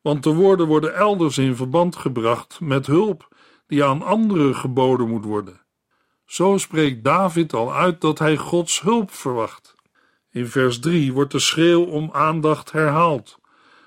want 0.00 0.22
de 0.22 0.32
woorden 0.32 0.66
worden 0.66 0.94
elders 0.94 1.38
in 1.38 1.56
verband 1.56 1.96
gebracht 1.96 2.60
met 2.60 2.86
hulp 2.86 3.28
die 3.66 3.84
aan 3.84 4.02
anderen 4.02 4.54
geboden 4.54 5.08
moet 5.08 5.24
worden. 5.24 5.60
Zo 6.24 6.58
spreekt 6.58 7.04
David 7.04 7.54
al 7.54 7.74
uit 7.74 8.00
dat 8.00 8.18
hij 8.18 8.36
Gods 8.36 8.80
hulp 8.80 9.10
verwacht. 9.10 9.74
In 10.30 10.46
vers 10.46 10.78
3 10.80 11.12
wordt 11.12 11.32
de 11.32 11.38
schreeuw 11.38 11.84
om 11.84 12.10
aandacht 12.12 12.72
herhaald 12.72 13.42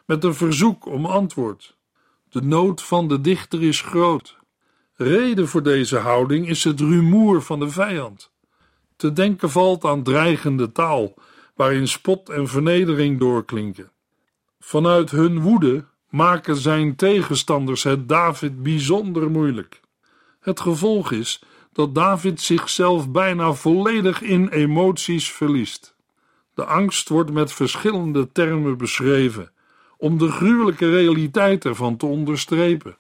met 0.08 0.24
een 0.24 0.36
verzoek 0.36 0.86
om 0.86 1.06
antwoord. 1.06 1.78
De 2.30 2.42
nood 2.42 2.84
van 2.84 3.08
de 3.08 3.22
dichter 3.22 3.64
is 3.64 3.82
groot. 3.82 4.38
Reden 4.96 5.48
voor 5.48 5.64
deze 5.64 5.98
houding 5.98 6.48
is 6.48 6.64
het 6.64 6.80
rumoer 6.80 7.42
van 7.42 7.60
de 7.60 7.70
vijand. 7.70 8.32
Te 8.96 9.14
denken 9.14 9.50
valt 9.50 9.86
aan 9.86 10.04
dreigende 10.04 10.72
taal, 10.72 11.14
waarin 11.56 11.88
spot 11.88 12.30
en 12.30 12.48
vernedering 12.48 13.20
doorklinken. 13.20 13.92
Vanuit 14.60 15.12
hun 15.12 15.42
woede 15.42 15.86
maken 16.10 16.56
zijn 16.56 16.96
tegenstanders 16.96 17.84
het 17.84 18.10
David 18.10 18.64
bijzonder 18.64 19.32
moeilijk. 19.32 19.82
Het 20.40 20.60
gevolg 20.60 21.12
is 21.12 21.44
dat 21.74 21.96
David 21.96 22.42
zichzelf 22.42 23.12
bijna 23.12 23.54
volledig 23.54 24.22
in 24.22 24.50
emoties 24.50 25.32
verliest. 25.32 25.96
De 26.54 26.66
angst 26.66 27.10
wordt 27.10 27.32
met 27.32 27.54
verschillende 27.54 28.32
termen 28.32 28.78
beschreven 28.78 29.52
om 29.98 30.18
de 30.18 30.32
gruwelijke 30.32 30.90
realiteit 30.90 31.66
ervan 31.66 31.98
te 31.98 32.06
onderstrepen. 32.06 32.98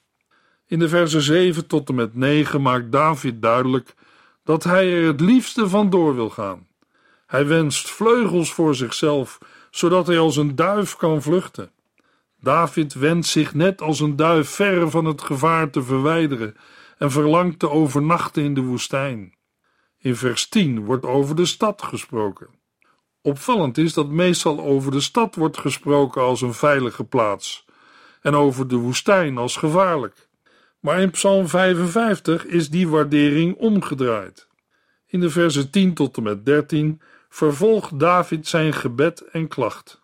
In 0.68 0.80
de 0.80 0.90
versen 0.90 1.22
7 1.22 1.68
tot 1.68 1.90
en 1.90 1.96
met 1.96 2.16
9 2.16 2.62
maakt 2.62 2.92
David 2.92 3.42
duidelijk 3.42 3.96
dat 4.44 4.64
hij 4.64 4.94
er 4.94 5.08
het 5.08 5.22
liefste 5.22 5.70
vandoor 5.70 6.16
wil 6.16 6.30
gaan. 6.30 6.68
Hij 7.26 7.48
wenst 7.48 7.90
vleugels 7.90 8.54
voor 8.54 8.76
zichzelf, 8.76 9.38
zodat 9.70 10.08
hij 10.08 10.20
als 10.20 10.38
een 10.38 10.56
duif 10.56 10.96
kan 10.96 11.22
vluchten. 11.22 11.72
David 12.40 12.94
wenst 12.94 13.32
zich 13.32 13.54
net 13.54 13.82
als 13.82 14.00
een 14.00 14.16
duif 14.16 14.50
ver 14.50 14.90
van 14.90 15.06
het 15.06 15.22
gevaar 15.22 15.70
te 15.70 15.84
verwijderen 15.84 16.56
en 16.98 17.12
verlangt 17.12 17.60
te 17.60 17.70
overnachten 17.70 18.44
in 18.44 18.54
de 18.54 18.62
woestijn. 18.62 19.34
In 19.98 20.16
vers 20.16 20.50
10 20.50 20.86
wordt 20.86 21.06
over 21.06 21.36
de 21.36 21.46
stad 21.46 21.82
gesproken. 21.82 22.57
Opvallend 23.22 23.78
is 23.78 23.94
dat 23.94 24.10
meestal 24.10 24.60
over 24.60 24.92
de 24.92 25.02
stad 25.02 25.36
wordt 25.36 25.58
gesproken 25.58 26.22
als 26.22 26.42
een 26.42 26.54
veilige 26.54 27.04
plaats 27.04 27.66
en 28.22 28.36
over 28.36 28.68
de 28.68 28.76
woestijn 28.76 29.38
als 29.38 29.56
gevaarlijk. 29.56 30.28
Maar 30.80 31.00
in 31.00 31.12
Psalm 31.12 31.48
55 31.48 32.46
is 32.46 32.70
die 32.70 32.88
waardering 32.88 33.56
omgedraaid. 33.56 34.48
In 35.08 35.20
de 35.20 35.30
versen 35.30 35.70
10 35.70 35.94
tot 35.94 36.18
en 36.18 36.24
met 36.24 36.46
13 36.46 37.02
vervolgt 37.30 38.00
David 38.00 38.48
zijn 38.48 38.74
gebed 38.74 39.22
en 39.22 39.48
klacht. 39.48 40.02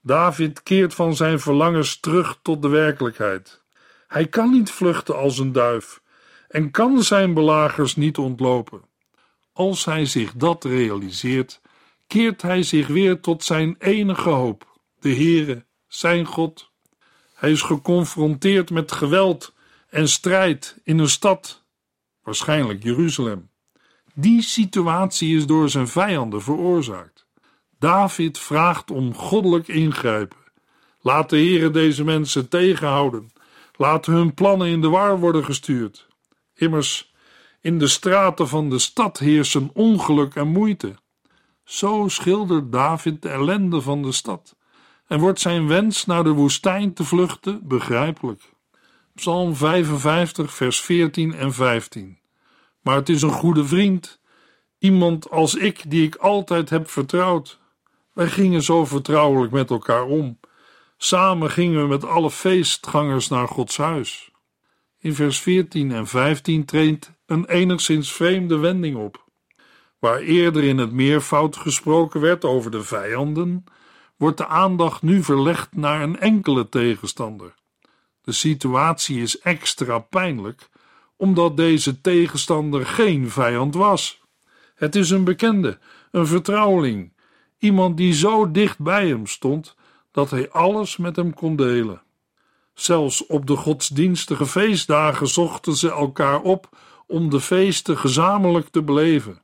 David 0.00 0.62
keert 0.62 0.94
van 0.94 1.16
zijn 1.16 1.40
verlangens 1.40 2.00
terug 2.00 2.38
tot 2.42 2.62
de 2.62 2.68
werkelijkheid. 2.68 3.62
Hij 4.06 4.26
kan 4.26 4.50
niet 4.50 4.70
vluchten 4.70 5.16
als 5.16 5.38
een 5.38 5.52
duif 5.52 6.02
en 6.48 6.70
kan 6.70 7.02
zijn 7.02 7.34
belagers 7.34 7.96
niet 7.96 8.18
ontlopen. 8.18 8.82
Als 9.52 9.84
hij 9.84 10.06
zich 10.06 10.32
dat 10.32 10.64
realiseert, 10.64 11.60
keert 12.14 12.42
hij 12.42 12.62
zich 12.62 12.86
weer 12.86 13.20
tot 13.20 13.44
zijn 13.44 13.76
enige 13.78 14.28
hoop, 14.28 14.80
de 15.00 15.14
Heere, 15.14 15.64
zijn 15.86 16.24
God. 16.24 16.70
Hij 17.34 17.50
is 17.50 17.62
geconfronteerd 17.62 18.70
met 18.70 18.92
geweld 18.92 19.54
en 19.88 20.08
strijd 20.08 20.80
in 20.84 20.98
een 20.98 21.08
stad, 21.08 21.64
waarschijnlijk 22.22 22.82
Jeruzalem. 22.82 23.50
Die 24.12 24.42
situatie 24.42 25.36
is 25.36 25.46
door 25.46 25.68
zijn 25.68 25.88
vijanden 25.88 26.42
veroorzaakt. 26.42 27.26
David 27.78 28.38
vraagt 28.38 28.90
om 28.90 29.14
goddelijk 29.14 29.68
ingrijpen. 29.68 30.38
Laat 31.00 31.30
de 31.30 31.36
Heere 31.36 31.70
deze 31.70 32.04
mensen 32.04 32.48
tegenhouden. 32.48 33.32
Laat 33.76 34.06
hun 34.06 34.34
plannen 34.34 34.68
in 34.68 34.80
de 34.80 34.88
war 34.88 35.18
worden 35.18 35.44
gestuurd. 35.44 36.08
Immers, 36.54 37.14
in 37.60 37.78
de 37.78 37.88
straten 37.88 38.48
van 38.48 38.70
de 38.70 38.78
stad 38.78 39.18
heersen 39.18 39.70
ongeluk 39.72 40.34
en 40.34 40.48
moeite. 40.48 41.02
Zo 41.64 42.08
schildert 42.08 42.72
David 42.72 43.22
de 43.22 43.28
ellende 43.28 43.80
van 43.80 44.02
de 44.02 44.12
stad 44.12 44.56
en 45.06 45.20
wordt 45.20 45.40
zijn 45.40 45.66
wens 45.66 46.06
naar 46.06 46.24
de 46.24 46.30
woestijn 46.30 46.92
te 46.92 47.04
vluchten 47.04 47.60
begrijpelijk. 47.68 48.42
Psalm 49.14 49.54
55, 49.54 50.54
vers 50.54 50.80
14 50.80 51.34
en 51.34 51.52
15. 51.52 52.18
maar 52.80 52.96
het 52.96 53.08
is 53.08 53.22
een 53.22 53.30
goede 53.32 53.64
vriend. 53.64 54.20
Iemand 54.78 55.30
als 55.30 55.54
ik 55.54 55.90
die 55.90 56.06
ik 56.06 56.14
altijd 56.14 56.70
heb 56.70 56.90
vertrouwd. 56.90 57.58
Wij 58.12 58.28
gingen 58.28 58.62
zo 58.62 58.84
vertrouwelijk 58.84 59.52
met 59.52 59.70
elkaar 59.70 60.04
om. 60.04 60.38
Samen 60.96 61.50
gingen 61.50 61.80
we 61.80 61.86
met 61.86 62.04
alle 62.04 62.30
feestgangers 62.30 63.28
naar 63.28 63.48
Gods 63.48 63.76
huis. 63.76 64.30
In 64.98 65.14
vers 65.14 65.40
14 65.40 65.92
en 65.92 66.06
15 66.06 66.64
treedt 66.64 67.12
een 67.26 67.46
enigszins 67.46 68.12
vreemde 68.12 68.56
wending 68.56 68.96
op. 68.96 69.23
Waar 70.04 70.20
eerder 70.20 70.64
in 70.64 70.78
het 70.78 70.92
meervoud 70.92 71.56
gesproken 71.56 72.20
werd 72.20 72.44
over 72.44 72.70
de 72.70 72.82
vijanden, 72.82 73.64
wordt 74.16 74.38
de 74.38 74.46
aandacht 74.46 75.02
nu 75.02 75.22
verlegd 75.22 75.76
naar 75.76 76.02
een 76.02 76.20
enkele 76.20 76.68
tegenstander. 76.68 77.54
De 78.22 78.32
situatie 78.32 79.22
is 79.22 79.38
extra 79.38 79.98
pijnlijk, 79.98 80.68
omdat 81.16 81.56
deze 81.56 82.00
tegenstander 82.00 82.86
geen 82.86 83.30
vijand 83.30 83.74
was. 83.74 84.22
Het 84.74 84.96
is 84.96 85.10
een 85.10 85.24
bekende, 85.24 85.78
een 86.10 86.26
vertrouweling, 86.26 87.12
iemand 87.58 87.96
die 87.96 88.12
zo 88.12 88.50
dicht 88.50 88.78
bij 88.78 89.08
hem 89.08 89.26
stond 89.26 89.76
dat 90.10 90.30
hij 90.30 90.50
alles 90.50 90.96
met 90.96 91.16
hem 91.16 91.34
kon 91.34 91.56
delen. 91.56 92.02
Zelfs 92.74 93.26
op 93.26 93.46
de 93.46 93.56
godsdienstige 93.56 94.46
feestdagen 94.46 95.28
zochten 95.28 95.76
ze 95.76 95.90
elkaar 95.90 96.40
op 96.40 96.68
om 97.06 97.30
de 97.30 97.40
feesten 97.40 97.98
gezamenlijk 97.98 98.68
te 98.68 98.82
beleven. 98.82 99.43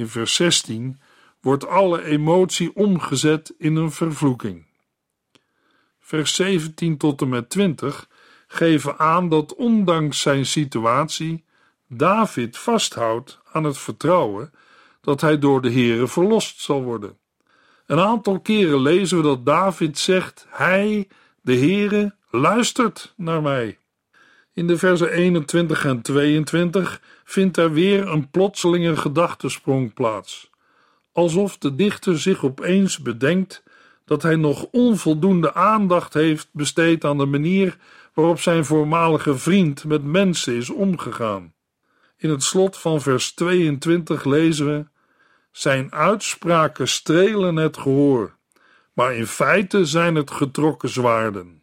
In 0.00 0.08
vers 0.08 0.34
16 0.34 1.00
wordt 1.40 1.66
alle 1.66 2.04
emotie 2.04 2.76
omgezet 2.76 3.54
in 3.58 3.76
een 3.76 3.92
vervloeking. 3.92 4.66
Vers 6.00 6.34
17 6.34 6.96
tot 6.96 7.20
en 7.20 7.28
met 7.28 7.50
20 7.50 8.08
geven 8.46 8.98
aan 8.98 9.28
dat 9.28 9.54
ondanks 9.54 10.20
zijn 10.20 10.46
situatie 10.46 11.44
David 11.88 12.58
vasthoudt 12.58 13.38
aan 13.52 13.64
het 13.64 13.78
vertrouwen 13.78 14.52
dat 15.00 15.20
hij 15.20 15.38
door 15.38 15.62
de 15.62 15.72
Heere 15.72 16.08
verlost 16.08 16.60
zal 16.60 16.82
worden. 16.82 17.18
Een 17.86 18.00
aantal 18.00 18.40
keren 18.40 18.80
lezen 18.80 19.16
we 19.16 19.22
dat 19.22 19.46
David 19.46 19.98
zegt: 19.98 20.46
Hij, 20.48 21.08
de 21.42 21.56
Heere, 21.56 22.14
luistert 22.30 23.14
naar 23.16 23.42
mij. 23.42 23.78
In 24.60 24.66
de 24.66 24.78
versen 24.78 25.12
21 25.12 25.84
en 25.84 26.02
22 26.02 27.00
vindt 27.24 27.56
er 27.56 27.72
weer 27.72 28.08
een 28.08 28.30
plotselinge 28.30 28.96
gedachtesprong 28.96 29.94
plaats. 29.94 30.50
Alsof 31.12 31.58
de 31.58 31.74
dichter 31.74 32.18
zich 32.18 32.44
opeens 32.44 32.98
bedenkt 32.98 33.62
dat 34.04 34.22
hij 34.22 34.36
nog 34.36 34.66
onvoldoende 34.70 35.54
aandacht 35.54 36.14
heeft 36.14 36.48
besteed 36.52 37.04
aan 37.04 37.18
de 37.18 37.26
manier 37.26 37.76
waarop 38.14 38.40
zijn 38.40 38.64
voormalige 38.64 39.38
vriend 39.38 39.84
met 39.84 40.04
mensen 40.04 40.54
is 40.54 40.70
omgegaan. 40.70 41.52
In 42.16 42.30
het 42.30 42.42
slot 42.42 42.76
van 42.76 43.00
vers 43.00 43.32
22 43.32 44.24
lezen 44.24 44.66
we: 44.66 44.86
Zijn 45.50 45.92
uitspraken 45.92 46.88
strelen 46.88 47.56
het 47.56 47.76
gehoor, 47.76 48.36
maar 48.92 49.14
in 49.14 49.26
feite 49.26 49.84
zijn 49.84 50.14
het 50.14 50.30
getrokken 50.30 50.88
zwaarden. 50.88 51.59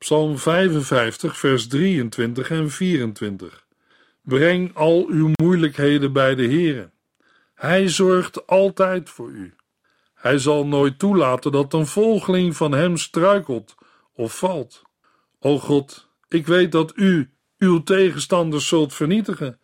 Psalm 0.00 0.38
55, 0.38 1.38
vers 1.38 1.66
23 1.66 2.50
en 2.50 2.70
24. 2.70 3.66
Breng 4.22 4.74
al 4.74 5.06
uw 5.08 5.30
moeilijkheden 5.42 6.12
bij 6.12 6.34
de 6.34 6.42
Heere. 6.42 6.90
Hij 7.54 7.88
zorgt 7.88 8.46
altijd 8.46 9.10
voor 9.10 9.30
u. 9.30 9.54
Hij 10.14 10.38
zal 10.38 10.66
nooit 10.66 10.98
toelaten 10.98 11.52
dat 11.52 11.72
een 11.72 11.86
volgeling 11.86 12.56
van 12.56 12.72
hem 12.72 12.96
struikelt 12.96 13.74
of 14.12 14.38
valt. 14.38 14.82
O 15.40 15.58
God, 15.58 16.08
ik 16.28 16.46
weet 16.46 16.72
dat 16.72 16.92
u 16.96 17.30
uw 17.58 17.82
tegenstanders 17.82 18.68
zult 18.68 18.94
vernietigen, 18.94 19.60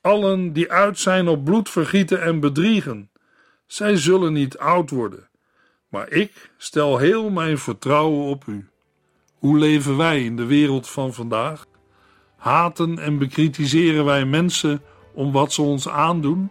allen 0.00 0.52
die 0.52 0.72
uit 0.72 0.98
zijn 0.98 1.28
op 1.28 1.44
bloedvergieten 1.44 2.22
en 2.22 2.40
bedriegen. 2.40 3.10
Zij 3.66 3.96
zullen 3.96 4.32
niet 4.32 4.58
oud 4.58 4.90
worden, 4.90 5.28
maar 5.88 6.10
ik 6.10 6.50
stel 6.56 6.98
heel 6.98 7.30
mijn 7.30 7.58
vertrouwen 7.58 8.26
op 8.26 8.44
u. 8.46 8.68
Hoe 9.44 9.58
leven 9.58 9.96
wij 9.96 10.24
in 10.24 10.36
de 10.36 10.44
wereld 10.44 10.88
van 10.88 11.14
vandaag? 11.14 11.66
Haten 12.36 12.98
en 12.98 13.18
bekritiseren 13.18 14.04
wij 14.04 14.24
mensen 14.24 14.82
om 15.14 15.32
wat 15.32 15.52
ze 15.52 15.62
ons 15.62 15.88
aandoen? 15.88 16.50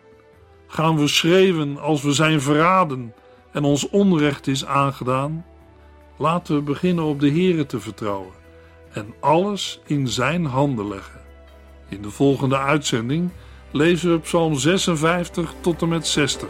Gaan 0.68 0.98
we 0.98 1.08
schreeuwen 1.08 1.80
als 1.80 2.02
we 2.02 2.12
zijn 2.12 2.42
verraden 2.42 3.14
en 3.52 3.64
ons 3.64 3.90
onrecht 3.90 4.48
is 4.48 4.66
aangedaan? 4.66 5.46
Laten 6.18 6.56
we 6.56 6.62
beginnen 6.62 7.04
op 7.04 7.20
de 7.20 7.32
Here 7.32 7.66
te 7.66 7.80
vertrouwen 7.80 8.34
en 8.92 9.14
alles 9.20 9.80
in 9.86 10.08
zijn 10.08 10.46
handen 10.46 10.88
leggen. 10.88 11.22
In 11.90 12.02
de 12.02 12.12
volgende 12.12 12.58
uitzending 12.58 13.30
lezen 13.72 14.12
we 14.12 14.20
Psalm 14.20 14.56
56 14.56 15.54
tot 15.62 15.82
en 15.82 15.90
met 15.90 16.08
60. 16.08 16.50